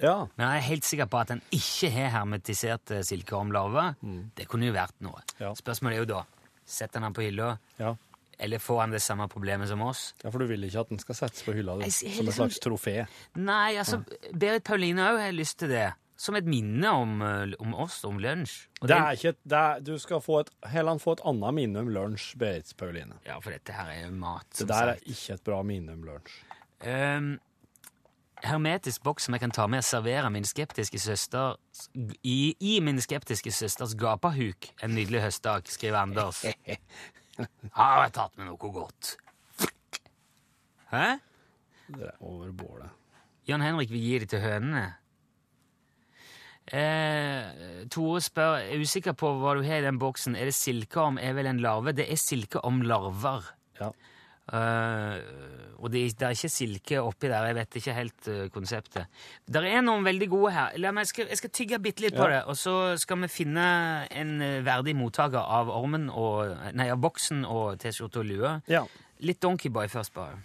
[0.00, 0.16] Ja.
[0.36, 3.96] Men jeg er helt sikker på at den ikke har hermetisert silkeormlarver.
[4.02, 4.30] Mm.
[4.36, 5.22] Det kunne jo vært noe.
[5.40, 5.54] Ja.
[5.58, 6.22] Spørsmålet er jo da
[6.70, 7.94] setter han den på hylla, ja.
[8.38, 10.12] eller får han det samme problemet som oss?
[10.22, 12.20] Ja, for du vil ikke at den skal settes på hylla du, Jeg som et
[12.20, 12.94] liksom- slags trofé.
[13.34, 15.92] Nei, altså, Berit Pauline òg har lyst til det.
[16.20, 18.68] Som et minne om, eh, om oss, om lunsj.
[18.82, 21.88] Det er ikke det er, du skal få et, heller få et annet minne om
[21.88, 23.14] lunsj, Berit Pauline.
[23.24, 25.92] Ja, for dette her er jo mat, Det der der er ikke et bra minne
[25.92, 26.42] om lunsj.
[26.82, 27.38] Ehm,
[28.46, 31.58] hermetisk boks som jeg kan ta med og servere min skeptiske søster
[32.22, 36.44] i, i min skeptiske søsters gapahuk en nydelig høstdag, skriver Anders.
[37.78, 39.16] Har jeg tatt med noe godt?
[40.90, 41.18] Hæ?
[41.90, 42.90] Det er over bålet.
[43.48, 44.84] Jan Henrik vil gi det til hønene.
[46.70, 50.36] Eh, Tore spør er usikker på hva du har i den boksen.
[50.38, 51.18] Er det silkeorm?
[51.18, 51.94] Er vel en larve?
[51.96, 53.48] Det er silkeormlarver.
[53.80, 53.90] Ja.
[54.50, 57.46] Eh, og det, det er ikke silke oppi der.
[57.48, 59.06] Jeg vet ikke helt uh, konseptet.
[59.48, 60.76] Det er noen veldig gode her.
[60.82, 63.30] La meg, jeg, skal, jeg skal tygge bitte litt på det, og så skal vi
[63.32, 63.64] finne
[64.12, 68.58] en eh, verdig mottaker av ormen og, nei, av boksen og T-skjorte og lue.
[68.68, 68.84] ja.
[69.20, 70.38] Litt Donkeyboy først, bare.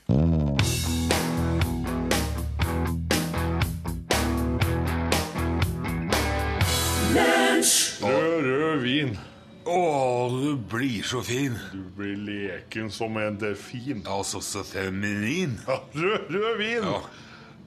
[8.04, 9.18] Rød, rød vin.
[9.66, 11.56] Å, du blir så fin.
[11.74, 14.04] Du blir leken som en delfin.
[14.06, 15.56] Altså så feminin.
[15.66, 16.86] Ja, rød, rød vin.
[16.86, 17.00] Ja.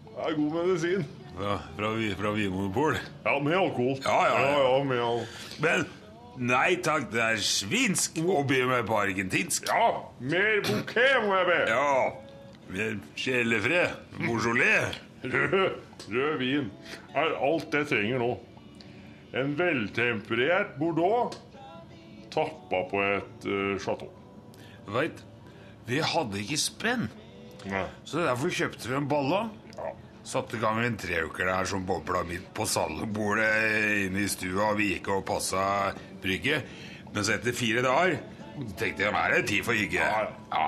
[0.06, 1.06] Det er god medisin.
[1.38, 2.98] Ja, fra, fra Vinmonopol.
[3.24, 3.98] Ja, med alkohol.
[4.04, 4.54] Ja, ja, ja.
[4.62, 5.20] ja, med al
[5.62, 5.84] Men
[6.38, 9.66] nei takk, det er svinsk å be meg på argentinsk.
[9.70, 11.60] ja, mer bouquet må jeg be.
[11.70, 11.92] Ja.
[12.74, 13.98] Mer sjelefred.
[14.18, 14.98] Beaujolais.
[15.26, 15.78] Rød,
[16.14, 16.70] rød vin
[17.18, 18.32] er alt jeg trenger nå.
[19.38, 21.34] En veltemperert Bordeaux
[22.38, 24.10] tappa på et uh, chateau.
[24.88, 25.22] Veit,
[25.88, 27.08] vi hadde ikke spenn,
[27.68, 27.86] Nei.
[28.08, 29.48] så derfor kjøpte vi en balla.
[29.76, 29.92] Ja.
[30.28, 33.48] Satte i gang en treuker der som bobla midt på salgbordet
[34.06, 34.74] inne i stua.
[34.76, 36.68] Vi gikk og passa brygget.
[37.14, 38.18] Men så etter fire dager
[38.76, 40.02] tenkte jeg nå er det tid for hygge.
[40.02, 40.26] Ja.
[40.52, 40.66] Ja.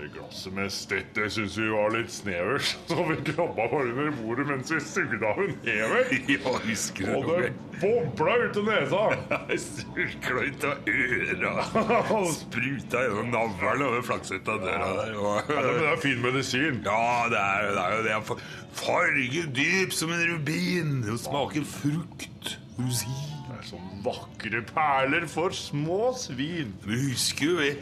[0.00, 4.10] Det glasset med stett det syns vi var litt snevert, så vi krabba bare under
[4.22, 6.14] bordet mens vi sugde av en hever.
[6.34, 7.50] Ja, husker Og det
[7.82, 9.02] bobla ut av nesa.
[9.66, 11.52] Surkla ut av øra.
[12.32, 15.14] Spruta gjennom navlen og flaksa ut av døra der.
[15.18, 16.80] Ja, men det er fin medisin.
[16.86, 18.18] Ja, det er, det er jo det.
[18.30, 18.40] Fa-
[18.80, 20.96] Farget dyp som en rubin.
[21.12, 22.56] Og smaker frukt.
[22.80, 23.29] Rosin.
[24.04, 26.72] Vakre perler for små svin.
[26.86, 27.72] Vi husker jo vi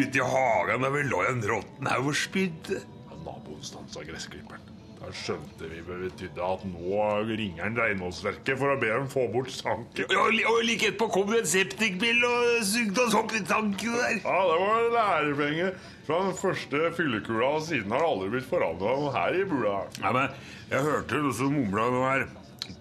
[0.00, 2.80] ute i hagen da vi lå i en råtten haug og spydde.
[3.22, 4.64] Naboen stansa gressklipperen.
[4.98, 9.52] Da skjønte vi betydde at nå ringer han Reinholdsverket for å be dem få bort
[9.54, 10.08] sanken.
[10.10, 13.44] Ja, Og li- og like etterpå kom det en septikbil og sugde oss opp i
[13.46, 14.18] tanken der.
[14.24, 15.70] Ja, det var lærepenge
[16.08, 19.76] fra den første fyllekula, og siden har det aldri blitt forandra noe her i bula.
[20.02, 20.34] Ja, men
[20.74, 22.26] Jeg hørte noe som mumla noe her.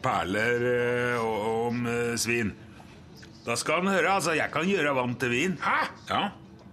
[0.04, 2.50] Perler eh, om eh, svin.
[3.48, 4.12] Da skal han høre.
[4.12, 5.58] Altså, jeg kan gjøre vann til vin.
[5.64, 5.80] Hæ?
[6.10, 6.28] Ja.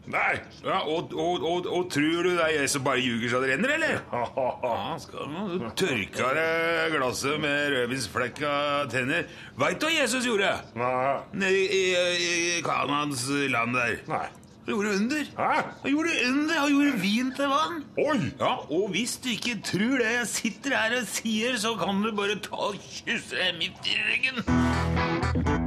[0.05, 0.35] Nei!
[0.61, 3.55] ja og, og, og, og tror du det er jeg som bare ljuger så det
[3.55, 3.95] renner, eller?
[4.13, 8.53] Ja, skal du tørke det glasset med rødvinsflekka
[8.93, 9.25] tenner.
[9.57, 10.53] Veit du hva Jesus gjorde?
[10.77, 11.17] Nei.
[11.33, 13.97] Nede i, i, i Kanans land der.
[14.11, 14.27] Nei.
[14.65, 15.25] Han gjorde under.
[15.41, 15.51] Hæ?
[15.83, 17.83] Han gjorde under, han gjorde vin til vann.
[18.05, 18.21] Oi!
[18.41, 22.13] Ja, og hvis du ikke tror det jeg sitter her og sier, så kan du
[22.17, 25.64] bare ta og kysse midt i ryggen.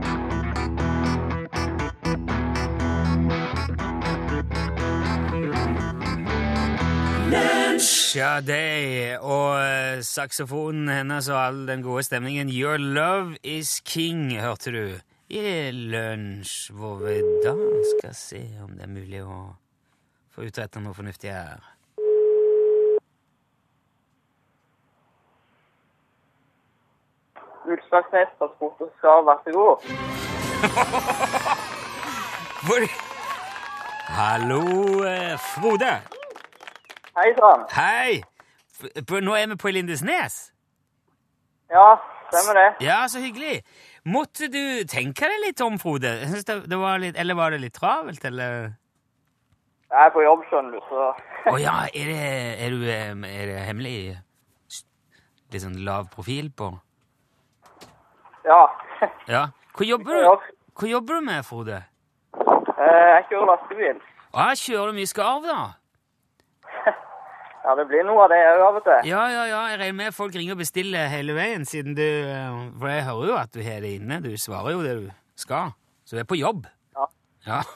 [8.08, 12.48] Sade og eh, saksofonen hennes og all den gode stemningen.
[12.48, 15.00] Your love is king, hørte du.
[15.30, 17.52] I lunsj, hvor vi da
[17.92, 19.42] skal se om det er mulig å
[20.32, 21.60] få utretta noe fornuftig her.
[27.68, 29.90] Utslagsnes transport og skal, vær så god.
[32.68, 32.88] Hvor
[34.16, 34.64] Hallo,
[35.04, 36.17] eh, Frode.
[37.18, 37.64] Hei sann.
[37.74, 38.22] Hei!
[39.26, 40.36] Nå er vi på Lindesnes.
[41.74, 41.96] Ja,
[42.30, 42.68] stemmer det.
[42.86, 43.64] Ja, så hyggelig.
[44.08, 46.12] Måtte du tenke deg litt om, Frode?
[46.48, 48.70] Det, det var litt, eller var det litt travelt, eller?
[49.88, 51.08] Jeg er på jobb, skjønner du, så
[51.48, 52.30] Å ja, er det,
[52.68, 53.96] er, du, er det hemmelig
[55.48, 56.74] Litt sånn lav profil på?
[58.48, 58.62] Ja.
[59.32, 59.46] Ja.
[59.78, 61.82] Hvor jobber du, hvor jobber du med, Frode?
[62.36, 64.02] Eh, Jeg kjører lastebil.
[64.36, 65.62] Ah, kjører du mye skarv, da?
[67.68, 69.10] Ja, det blir noe av det òg av og til.
[69.10, 69.64] Ja, ja, ja.
[69.74, 73.28] Jeg regner med folk ringer og bestiller hele veien, siden du eh, For jeg hører
[73.28, 74.22] jo at du har det inne.
[74.24, 75.74] Du svarer jo det du skal.
[76.08, 76.64] Så du er på jobb.
[76.96, 77.12] Ja.
[77.50, 77.62] Ja.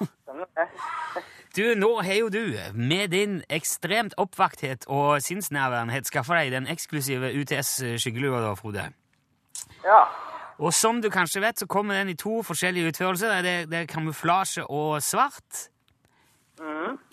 [1.51, 7.34] Du, nå har jo du, med din ekstremt oppvakthet og sinnsnærværenhet, skaffa deg den eksklusive
[7.41, 8.86] UTS-skyggelua, da, Frode.
[9.84, 9.97] Ja.
[10.63, 13.41] Og som du kanskje vet, så kommer den i to forskjellige utførelser.
[13.43, 15.65] Det, det er kamuflasje og svart.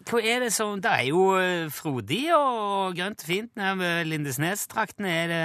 [0.08, 4.06] Hva er det som Det er jo eh, frodig og grønt og fint nede ved
[4.08, 5.10] Lindesnes-traktene.
[5.24, 5.42] Er det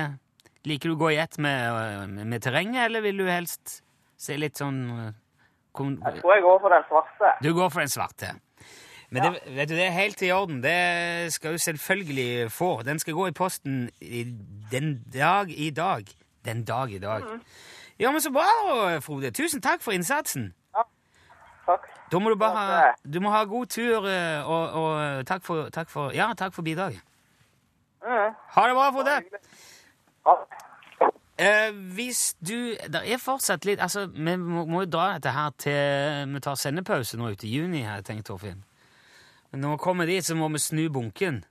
[0.64, 3.82] Liker du å gå i ett med, eh, med, med terrenget, eller vil du helst
[4.16, 5.10] se litt sånn eh,
[5.76, 7.34] kom, Jeg tror jeg går for den svarte.
[7.44, 8.32] Du går for den svarte.
[9.12, 10.64] Men det, vet du, det er helt i orden.
[10.64, 12.72] Det skal du selvfølgelig få.
[12.88, 14.24] Den skal gå i posten i
[14.72, 16.08] den dag i dag.
[16.48, 17.28] Den dag i dag.
[18.00, 18.48] Ja, men så bra,
[19.04, 19.30] Frode.
[19.36, 20.54] Tusen takk for innsatsen.
[21.66, 21.88] Takk.
[22.12, 25.70] Da må du bare ha, du må ha god tur, eh, og, og takk, for,
[25.74, 27.02] takk for Ja, takk for bidraget.
[28.04, 28.36] Mhm.
[28.56, 29.16] Ha det bra, Frode.
[30.28, 30.36] Ja.
[31.38, 36.30] Eh, hvis du Det er fortsatt litt Altså, vi må jo dra dette her til
[36.30, 38.62] Vi tar sendepause nå ute i juni, har jeg tenkt, Torfinn.
[39.52, 41.44] Men når vi kommer dit, så må vi snu bunken.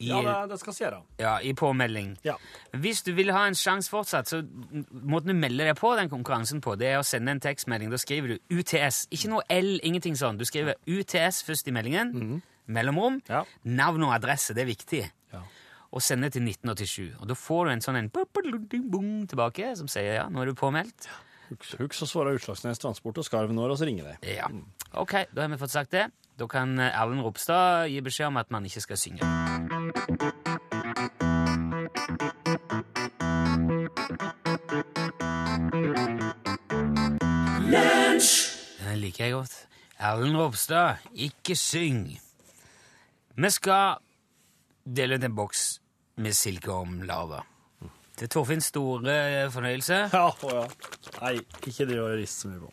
[0.00, 1.00] I, Ja, det, det skal skje, da.
[1.20, 2.14] ja, i påmelding.
[2.24, 2.34] Ja.
[2.72, 4.40] Hvis du vil ha en sjanse fortsatt, så
[4.90, 7.90] måten du melder deg på den konkurransen på, det er å sende en tekstmelding.
[7.92, 9.04] Da skriver du UTS.
[9.12, 10.38] Ikke noe L, ingenting sånn.
[10.40, 12.14] Du skriver UTS først i meldingen.
[12.70, 13.20] Mellomrom.
[13.20, 13.28] Mhm.
[13.28, 13.44] Ja.
[13.64, 14.54] Navn og adresse.
[14.56, 15.02] Det er viktig.
[15.34, 15.42] Ja.
[15.92, 17.16] Og sende til 1987.
[17.20, 21.08] Og da får du en sånn en tilbake som sier ja, nå er du påmeldt.
[21.08, 24.28] Husk, husk å svare Utslagsnes Transport og Skarv når, vi ringer deg.
[24.38, 24.48] Ja.
[25.00, 26.06] Ok, da har vi fått sagt det.
[26.38, 29.26] Da kan eh, Erlend Ropstad gi beskjed om at man ikke skal synge.
[38.80, 39.56] Den liker jeg godt.
[39.98, 42.06] Erlend Ropstad, ikke syng.
[43.36, 44.00] Vi skal
[44.84, 45.80] dele ut en boks
[46.20, 46.72] med silke
[48.20, 49.14] om er Torfinns store
[49.54, 50.02] fornøyelse.
[50.12, 50.66] Ja, å ja.
[51.22, 51.32] Nei,
[51.64, 52.70] ikke driv og rist så mye på.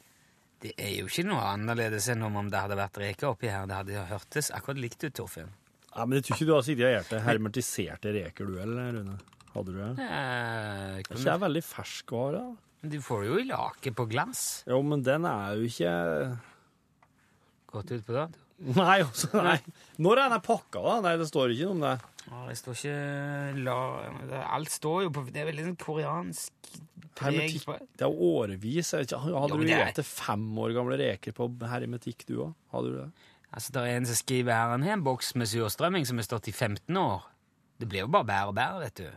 [0.60, 3.68] Det er jo ikke noe annerledes enn om det hadde vært reker oppi her.
[3.70, 5.52] Det hadde hørtes akkurat likt ut, Torfinn.
[5.94, 9.16] Ja, men jeg tror ikke du har sittet og gjort hermetiserte reker, du, eller, Rune?
[9.54, 9.92] Hadde du det?
[10.04, 12.42] Eh, Det er ikke veldig ferskvare.
[12.44, 12.90] da.
[12.94, 14.44] du får det jo i lake på glass.
[14.70, 15.94] Jo, men den er jo ikke
[17.72, 18.44] Gått ut på dato.
[18.58, 19.58] Nei, også, nei.
[20.02, 20.94] Når er den pakka, da?
[21.06, 21.96] Nei, det står ikke noe om det.
[22.28, 23.76] Å, Det står ikke la...
[24.32, 26.72] det- Alt står jo på Det er veldig sånn koreansk
[27.16, 28.90] preg Det er jo årevis.
[28.98, 32.54] Hadde Jo, du er- spist fem år gamle reker på hermetikk, du òg?
[32.74, 33.08] Hadde du det?
[33.54, 36.52] Altså, Det er en som skriver her en boks med surstrømming som har stått i
[36.52, 37.22] 15 år.
[37.80, 39.08] Det blir jo bare bær og bær, vet du.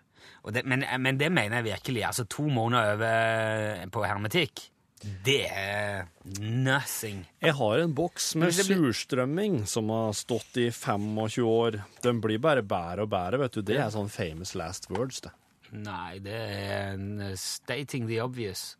[0.52, 2.04] Det, men, men det mener jeg virkelig.
[2.06, 4.68] Altså, To måneder over på hermetikk,
[5.00, 6.08] det er
[6.40, 7.22] nothing.
[7.40, 11.78] Jeg har en boks med surstrømming som har stått i 25 år.
[12.04, 13.62] Den blir bare bedre og bedre, vet du.
[13.64, 15.32] Det er sånn famous last words, det.
[15.72, 18.74] Nei, det er en eh, stating the obvious.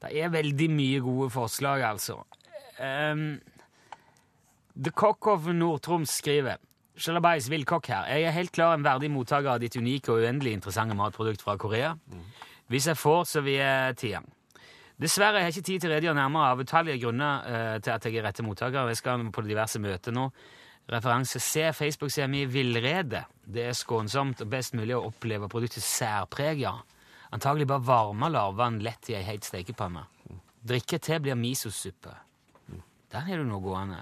[0.00, 2.20] Det er veldig mye gode forslag, altså.
[2.78, 3.40] Um,
[4.74, 6.62] The Cock of Nord-Troms skriver
[6.96, 8.08] Shalabais villkokk her.
[8.14, 11.56] Jeg er helt klar en verdig mottaker av ditt unike og uendelig interessante matprodukt fra
[11.58, 11.96] Korea.
[12.70, 14.20] Hvis jeg får, så vil jeg tie.
[15.04, 18.06] Dessverre har jeg ikke tid til å redegjøre nærmere av utallige grunner eh, til at
[18.08, 18.88] jeg er rette mottaker.
[18.88, 20.30] Jeg skal på diverse møter nå.
[20.88, 21.66] Referanse C.
[21.76, 23.20] Facebook-sida mi Villrede.
[23.44, 26.72] Det er skånsomt og best mulig å oppleve produktets særpreg, ja.
[27.36, 30.06] Antagelig bare varme larvene lett i ei heit stekepanne.
[30.64, 32.14] Drikke te blir misosuppe.
[33.12, 34.00] Der har du noe gående.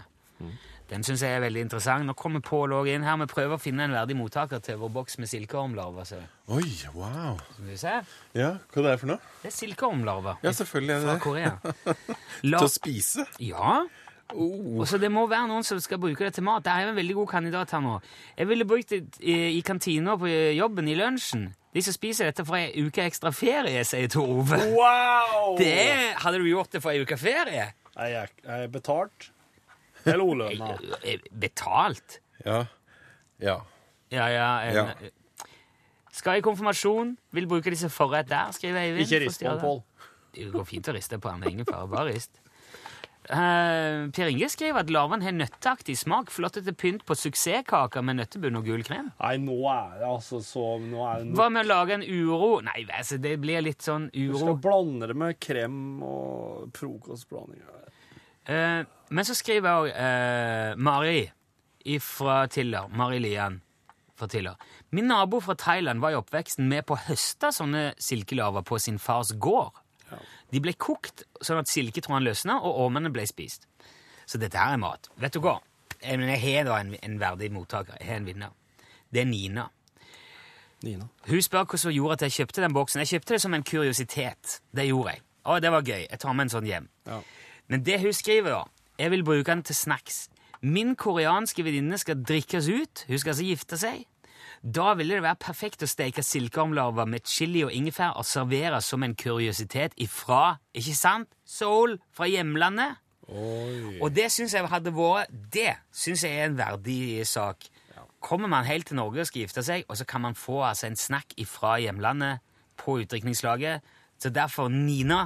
[0.92, 2.04] Den syns jeg er veldig interessant.
[2.04, 3.16] Nå kommer Pål òg inn her.
[3.22, 6.04] Vi prøver å finne en verdig mottaker til vår boks med silkeormlarver.
[6.04, 6.20] Så.
[6.52, 7.40] Oi, wow.
[7.54, 7.94] Skal vi se.
[8.36, 9.32] Ja, hva er det for noe?
[9.40, 11.54] Det er silkeormlarver Ja, selvfølgelig er det Fra Korea.
[12.44, 12.60] La...
[12.60, 13.26] Til å spise?
[13.40, 13.80] Ja.
[14.32, 14.82] Oh.
[14.82, 16.64] Og så Det må være noen som skal bruke det til mat.
[16.64, 17.96] Det er jo en veldig god kandidat her nå.
[18.36, 21.50] Jeg ville brukt det i, i kantina på jobben i lunsjen.
[21.72, 24.60] De som spiser dette får ei uke ekstra ferie, sier Tor Ove.
[24.76, 25.54] Wow!
[25.56, 27.70] Det, hadde du gjort det for ei uke ferie?
[27.96, 29.32] Jeg er, jeg er betalt.
[30.04, 30.72] Eller olønna.
[31.04, 32.20] Eh, Betalt?
[32.44, 32.64] Ja.
[33.42, 33.58] Ja.
[34.12, 34.48] Ja, ja.
[34.62, 35.10] En, Ja.
[36.12, 37.16] Skal i konfirmasjon.
[37.32, 39.06] Vil bruke disse forrett der, skriver Eivind.
[39.06, 39.82] Ikke rist på Pål.
[40.32, 41.88] Det går fint å riste på en det er Ingen fare.
[41.88, 42.38] Bare rist.
[43.30, 46.30] Uh, per Inge skriver at larven har nøtteaktig smak.
[46.34, 49.12] flottete pynt på suksesskaker med nøttebunn og gul krem.
[49.20, 52.60] Nei, nå er det altså så Nå er det Hva med å lage en uro?
[52.66, 54.40] Nei, altså, det blir litt sånn Du uro.
[54.42, 57.62] skal blande det med krem og frokostblanding.
[58.46, 61.26] Eh, men så skriver òg eh, Mari
[62.02, 62.88] fra Tiller.
[62.88, 63.60] Mari Lian
[64.18, 64.56] fra Tiller.
[64.90, 68.98] Min nabo fra Thailand var i oppveksten med på å høste sånne silkelarver på sin
[69.02, 69.78] fars gård.
[70.52, 73.64] De ble kokt sånn at silketråden løsna, og ormene ble spist.
[74.28, 75.08] Så dette her er mat.
[75.20, 75.56] Vet du hva?
[76.02, 77.96] Jeg, men jeg har da en, en verdig mottaker.
[78.00, 78.52] Jeg har en vinner.
[79.12, 79.68] Det er Nina.
[80.82, 81.08] Nina.
[81.28, 83.00] Hun spør hva som gjorde at jeg kjøpte den boksen.
[83.04, 84.58] Jeg kjøpte det som en kuriositet.
[84.74, 85.24] Det gjorde jeg.
[85.42, 86.04] Å, det var gøy.
[86.04, 86.88] Jeg tar med en sånn hjem.
[87.08, 87.20] Ja.
[87.72, 88.62] Men det hun skriver, da
[88.98, 90.28] Jeg vil bruke den til snacks.
[90.60, 93.04] Min koreanske venninne skal drikkes ut.
[93.08, 94.02] Hun skal altså gifte seg.
[94.62, 99.02] Da ville det være perfekt å steke silkeormlarver med chili og ingefær og servere som
[99.02, 103.00] en kuriositet ifra, ikke sant, Seoul, fra hjemlandet.
[103.32, 107.64] Og det syns jeg hadde vært Det syns jeg er en verdig sak.
[108.20, 110.86] Kommer man helt til Norge og skal gifte seg, og så kan man få altså
[110.86, 112.44] en snack ifra hjemlandet
[112.76, 113.80] på utdrikningslaget.
[114.22, 115.24] Så derfor, Nina,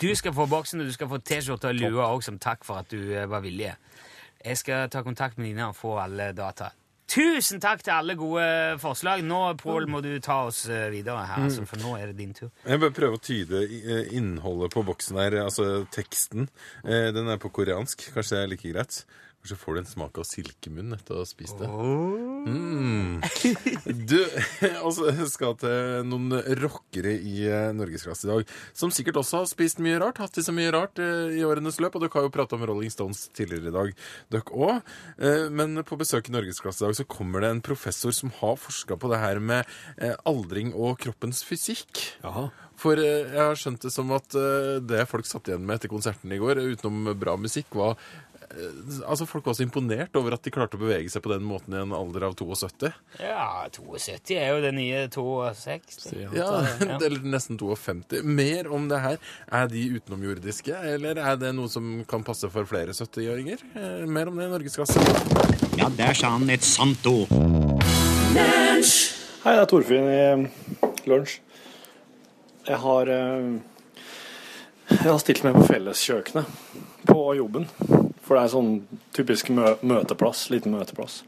[0.00, 2.80] du skal få boksen, og du skal få T-skjorte og lue òg som takk for
[2.80, 3.74] at du eh, var villig.
[4.42, 6.70] Jeg skal ta kontakt med Nina og få alle data.
[7.12, 8.44] Tusen takk til alle gode
[8.80, 9.20] forslag.
[9.26, 12.32] Nå, Pål, må du ta oss eh, videre her, altså, for nå er det din
[12.38, 12.48] tur.
[12.64, 16.48] Jeg bør prøve å tyde eh, innholdet på boksen her, altså teksten.
[16.86, 18.06] Eh, Den er på koreansk.
[18.14, 19.02] Kanskje det er like greit.
[19.42, 21.66] Kanskje får du en smak av silkemunn etter å ha spist det.
[22.46, 23.18] Mm.
[24.06, 24.20] Du
[24.86, 29.82] altså, skal til noen rockere i eh, norgesklasse i dag, som sikkert også har spist
[29.82, 31.98] mye rart, hatt i seg mye rart eh, i årenes løp.
[31.98, 33.94] Og dere har jo prata om Rolling Stones tidligere i dag,
[34.30, 34.94] dere òg.
[35.50, 38.96] Men på besøk i norgesklasse i dag så kommer det en professor som har forska
[38.96, 39.66] på det her med
[39.98, 42.06] eh, aldring og kroppens fysikk.
[42.82, 45.92] For eh, jeg har skjønt det som at eh, det folk satt igjen med etter
[45.92, 48.31] konserten i går, utenom bra musikk, var eh,
[49.06, 51.72] Altså, folk var så imponert over at de klarte å bevege seg på den måten
[51.72, 52.90] i en alder av 72.
[53.22, 56.12] Ja, 72 er jo det nye 62.
[56.36, 56.50] Ja,
[56.98, 58.20] Eller nesten 52.
[58.28, 59.16] Mer om det her.
[59.48, 63.64] Er de utenomjordiske, eller er det noe som kan passe for flere 70-åringer?
[63.72, 65.00] Eh, Mer om det i Norgesklasse.
[65.80, 67.32] Ja, der sa han et sant ord.
[68.32, 71.38] Hei, det er Torfinn i lunsj.
[72.68, 73.48] Jeg har eh,
[74.92, 77.66] Jeg har stilt meg på felleskjøkkenet på jobben.
[78.32, 81.18] For det er sånn typisk mø møteplass, liten møteplass.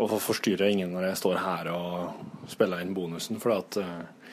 [0.00, 3.36] Og så forstyrrer ingen når jeg står her og spiller inn bonusen.
[3.42, 4.30] For at uh,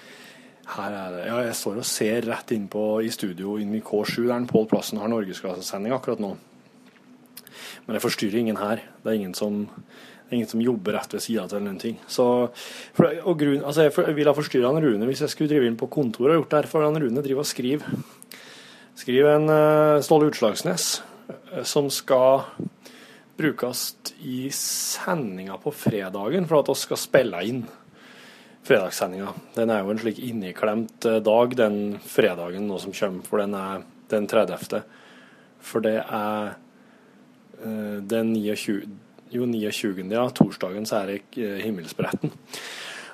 [0.77, 3.81] her er det Ja, jeg står og ser rett inn på i studio inn i
[3.83, 6.29] K7, der Pål Plassen har norgesklassesending akkurat nå.
[7.83, 8.85] Men jeg forstyrrer ingen her.
[9.03, 11.83] Det er ingen som det er ingen som jobber rett ved sida av eller noen
[11.83, 11.99] ting.
[12.07, 12.29] Så,
[12.95, 15.91] for, og grunn, altså jeg, ville ha forstyrra Rune hvis jeg skulle drive inn på
[15.91, 17.99] kontoret og gjort det her, for han Rune driver og skriver.
[19.03, 20.89] Skriver en uh, Ståle Utslagsnes
[21.67, 22.45] som skal
[23.37, 27.65] brukes i sendinga på fredagen for at vi skal spille inn
[28.67, 29.33] fredagssendinga.
[29.55, 33.55] Den er jo en slik inneklemt eh, dag, den fredagen nå som kommer, for den
[33.55, 34.81] er den 30.
[35.63, 36.55] For det er
[37.61, 38.81] eh, den 29.
[39.31, 40.03] Jo, 29.
[40.11, 42.33] ja, torsdagen så er det eh, himmelspretten.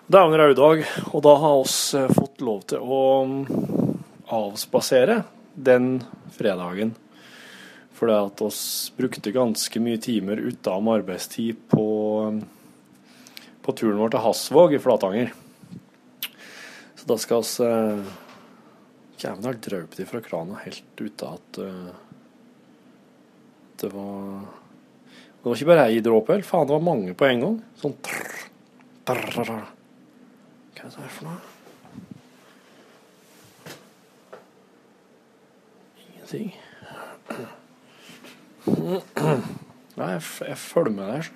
[0.04, 3.40] Det er en rød og da har eh, fått lov til å mm,
[4.34, 5.22] avspasere
[5.54, 5.96] den
[6.34, 6.96] fredagen.
[8.04, 11.86] For det at oss brukte ganske mye timer utenom arbeidstid på,
[13.64, 15.32] på turen vår til Hasvåg i Flatanger.
[17.00, 18.04] Så da skal oss eh,
[19.24, 21.96] har har drøpt fra krana helt ute at uh,
[23.80, 24.52] det var
[25.40, 27.58] Det var ikke bare ei dråpe, faen, det var mange på en gang.
[27.80, 28.46] Sånn trrr,
[29.08, 29.66] trrr.
[30.76, 31.40] Hva er det for noe?
[36.04, 36.56] Ingenting.
[40.00, 41.32] Nei, jeg, jeg følger med der.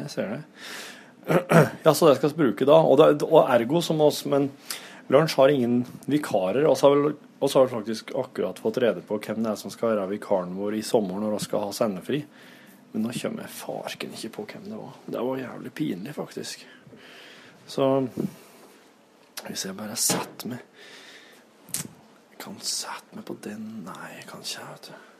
[0.00, 0.42] Jeg ser det.
[1.84, 2.80] Ja, så det skal vi bruke da.
[2.84, 4.50] Og, det, og ergo som oss, men
[5.12, 6.66] Lunsj har ingen vikarer.
[6.68, 10.10] Og så har vi faktisk akkurat fått rede på hvem det er som skal være
[10.14, 12.20] vikaren vår i sommer når vi skal ha sendefri.
[12.92, 14.98] Men nå kommer jeg farken ikke på hvem det var.
[15.06, 16.66] Det var jævlig pinlig, faktisk.
[17.66, 17.88] Så
[19.48, 20.60] hvis jeg bare setter meg
[21.80, 25.13] Jeg kan sette meg på den Nei, jeg kan ikke, vet du.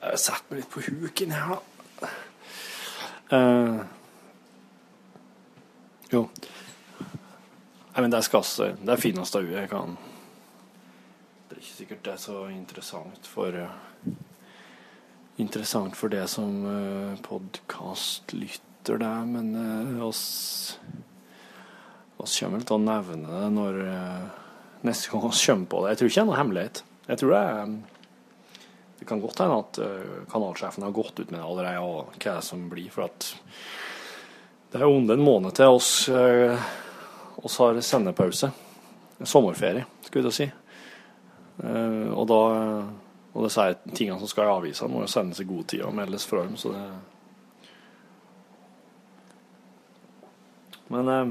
[0.00, 2.10] Jeg har satt meg litt på huken her, da.
[3.30, 3.80] Uh,
[6.10, 6.24] jo.
[7.00, 8.72] Nei, men det er skasse.
[8.80, 9.92] Det er fineste øyet jeg kan
[11.50, 14.16] Det er ikke sikkert det er så interessant for uh,
[15.40, 20.78] Interessant for det som uh, podkastlytter, det, men uh, oss
[22.20, 24.26] oss kommer vel til å nevne det når uh,
[24.84, 25.92] neste gang vi kommer på det.
[25.92, 26.82] Jeg tror ikke det er noe hemmelighet.
[27.06, 27.72] Jeg tror det er
[29.00, 32.36] Det kan godt hende at uh, kanalsjefen har gått ut med det allerede, og hva
[32.36, 32.92] det som blir.
[32.92, 33.30] For at
[34.70, 36.70] det er jo under en måned til oss, uh,
[37.40, 38.52] oss har sendepause.
[39.20, 40.50] Sommerferie, skulle da si.
[41.60, 42.42] Uh, og da
[43.30, 46.26] og disse tingene som skal i avisa, må jo sendes i god tid og meldes
[46.26, 46.84] fra dem, så det
[50.90, 51.28] Men eh,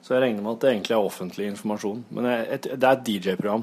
[0.00, 2.04] Så jeg regner med at det egentlig er offentlig informasjon.
[2.12, 3.62] Men det er et DJ-program.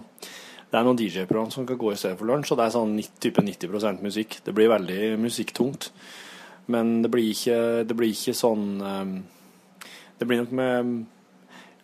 [0.72, 2.94] Det er noen DJ-program som kan gå i stedet for lunsj, og det er sånn
[2.96, 4.38] 90, type 90% musikk.
[4.46, 5.90] Det blir veldig musikktungt.
[6.72, 7.58] Men det blir ikke,
[7.90, 9.16] det blir ikke sånn eh,
[10.22, 10.92] Det blir nok med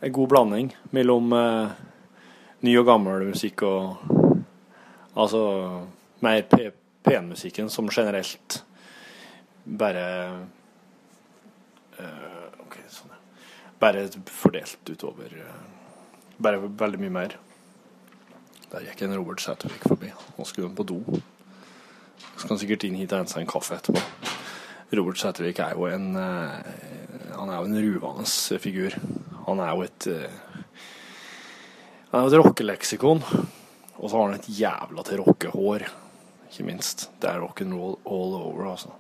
[0.06, 1.72] en god blanding mellom eh,
[2.64, 4.14] ny og gammel musikk og
[5.18, 5.42] Altså
[6.22, 6.70] mer P-
[7.02, 8.60] penmusikken som generelt
[9.66, 10.04] bare
[11.98, 13.16] eh, OK, sånn.
[13.82, 15.34] Bare fordelt utover
[16.38, 17.36] Bare veldig mye mer.
[18.68, 20.10] Der gikk en Robert Sætervik forbi.
[20.36, 21.00] Nå skulle han på do.
[22.18, 24.02] Så skal han sikkert inn hit og hente seg en kaffe etterpå.
[25.00, 26.74] Robert Sætervik er jo en eh,
[27.38, 28.98] Han er jo en ruvende figur.
[29.48, 30.36] Han er jo et eh,
[32.12, 33.24] Han er jo et rockeleksikon.
[33.98, 35.88] Og så har han et jævla til rockehår,
[36.52, 37.08] ikke minst.
[37.22, 38.92] Det er rock'n'roll all over, altså.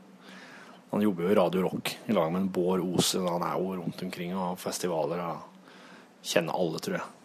[0.91, 3.27] Han jobber jo i Radio Rock i lag med en Bård Osen.
[3.27, 7.16] Han er jo rundt omkring og festivaler og kjenner alle, tror jeg.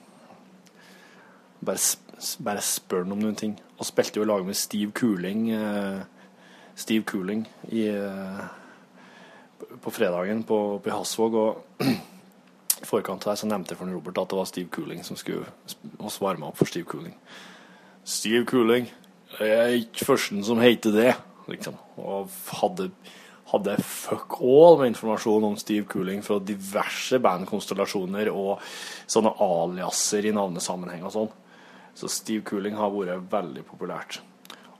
[1.62, 1.78] Bare,
[2.42, 3.54] bare spør han om noen ting.
[3.78, 6.02] Og spilte jo i lag med Steve Cooling eh,
[6.74, 8.44] Steve Cooling i, eh,
[9.80, 11.34] på fredagen på, på Hasvåg.
[11.34, 11.84] Og
[12.82, 15.46] i forkant det så nevnte jeg for Robert at det var Steve Cooling som skulle
[16.02, 17.14] oss varme opp for Steve Cooling.
[18.04, 18.88] Steve Cooling.
[19.38, 21.12] Jeg er ikke førsten som heter det,
[21.48, 21.76] liksom.
[21.96, 22.90] Og hadde,
[23.52, 28.60] hadde fuck all med informasjon om Steve Cooling fra diverse bandkonstellasjoner og
[29.06, 31.32] sånne aliaser i navnesammenheng og sånn.
[31.94, 34.20] Så Steve Cooling har vært veldig populært.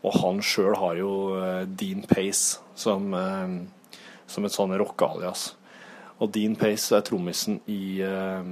[0.03, 5.53] Og han sjøl har jo eh, Dean Pace som, eh, som et sånn rockealias.
[6.23, 8.51] Og Dean Pace er trommisen i eh,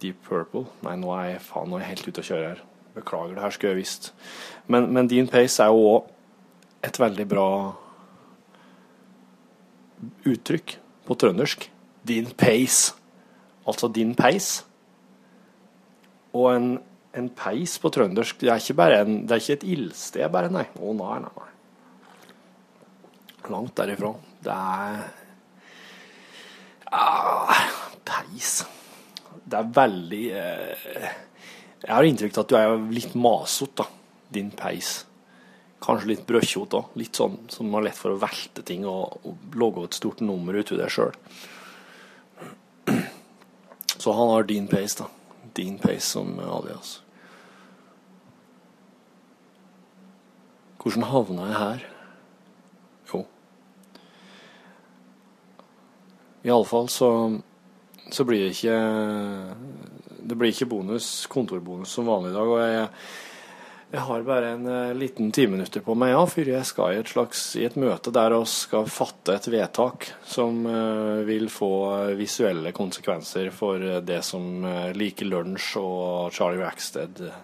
[0.00, 0.66] Deep Purple.
[0.86, 2.62] Nei, nå er jeg, faen, nå er jeg helt ute å kjøre her.
[2.96, 4.12] Beklager, det her skulle jeg visst.
[4.72, 6.12] Men, men Dean Pace er jo òg
[6.86, 7.48] et veldig bra
[10.28, 10.76] uttrykk
[11.08, 11.68] på trøndersk.
[12.06, 12.94] Din Pace.
[13.66, 14.60] Altså din peis.
[16.36, 16.70] Og en,
[17.16, 20.52] en peis på trøndersk, det er ikke bare en, det er ikke et ildsted, bare,
[20.52, 20.66] nei.
[20.76, 21.50] Å, nei, nei, nei.
[23.54, 24.10] Langt derifra.
[24.44, 25.04] Det er
[26.92, 27.60] ah,
[28.06, 28.58] Peis
[29.46, 31.10] det er veldig eh,
[31.84, 33.86] Jeg har inntrykk av at du er litt masete.
[34.34, 35.04] Din peis.
[35.82, 36.96] Kanskje litt brødkjot òg.
[36.98, 40.56] Litt sånn som har lett for å velte ting og, og lage et stort nummer
[40.58, 41.14] ut av det sjøl.
[43.96, 45.06] Så han har din peis, da.
[45.56, 47.02] Din pace som alias.
[50.82, 51.84] Hvordan havna jeg her?
[53.10, 53.24] Jo.
[56.46, 57.10] Iallfall så
[58.10, 58.76] så blir det ikke
[60.26, 62.48] Det blir ikke bonus, kontorbonus som vanlig i dag.
[62.50, 62.86] Og jeg,
[63.86, 66.98] jeg har bare en eh, liten ti minutter på meg ja, før jeg skal i
[67.00, 71.70] et slags i et møte der vi skal fatte et vedtak som eh, vil få
[72.18, 74.66] visuelle konsekvenser for eh, det som
[74.96, 77.38] liker lunsj og Charlie Rackstead eh,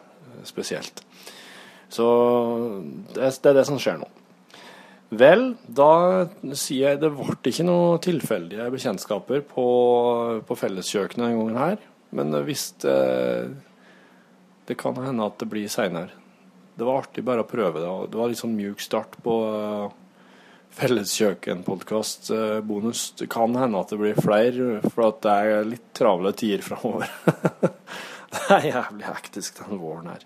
[0.48, 1.04] spesielt.
[1.92, 2.08] Så
[3.14, 4.08] det er det som skjer nå.
[5.12, 6.24] Vel, da
[6.56, 9.66] sier jeg det ble ikke noen tilfeldige bekjentskaper på,
[10.48, 11.84] på felleskjøkkenet denne gangen her.
[12.16, 12.96] Men hvis det,
[14.66, 16.21] det kan hende at det blir seinere.
[16.74, 17.90] Det var artig bare å prøve det.
[18.12, 19.90] Det var litt sånn mjuk start på uh,
[20.78, 23.00] felleskjøkkenpodkast-bonus.
[23.18, 27.08] det kan hende at det blir flere, for det er litt travle tider framover.
[28.32, 30.22] det er jævlig hektisk den våren her.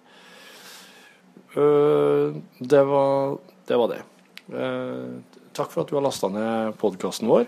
[1.57, 3.77] Øh, det var det.
[3.77, 4.03] Var det.
[4.55, 5.19] Eh,
[5.57, 7.47] takk for at du har lasta ned podkasten vår,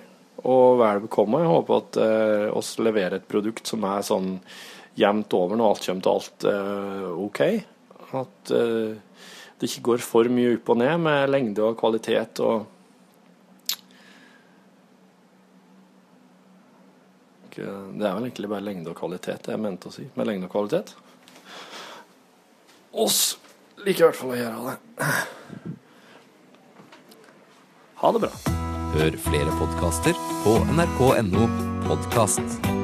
[0.49, 1.43] og vel bekomme.
[1.45, 4.29] Jeg håper at eh, oss leverer et produkt som er sånn
[4.99, 7.41] jevnt over når alt kommer til alt eh, OK.
[8.17, 8.97] At eh,
[9.59, 12.67] det ikke går for mye opp og ned med lengde og kvalitet og
[17.59, 20.53] Det er vel egentlig bare lengde og kvalitet jeg mente å si med lengde og
[20.53, 20.93] kvalitet.
[22.95, 23.35] Oss
[23.83, 24.79] liker i hvert fall å gjøre det.
[27.99, 28.33] Ha det bra.
[28.95, 31.51] Hør flere podkaster på nrk.no
[31.91, 32.78] podkast.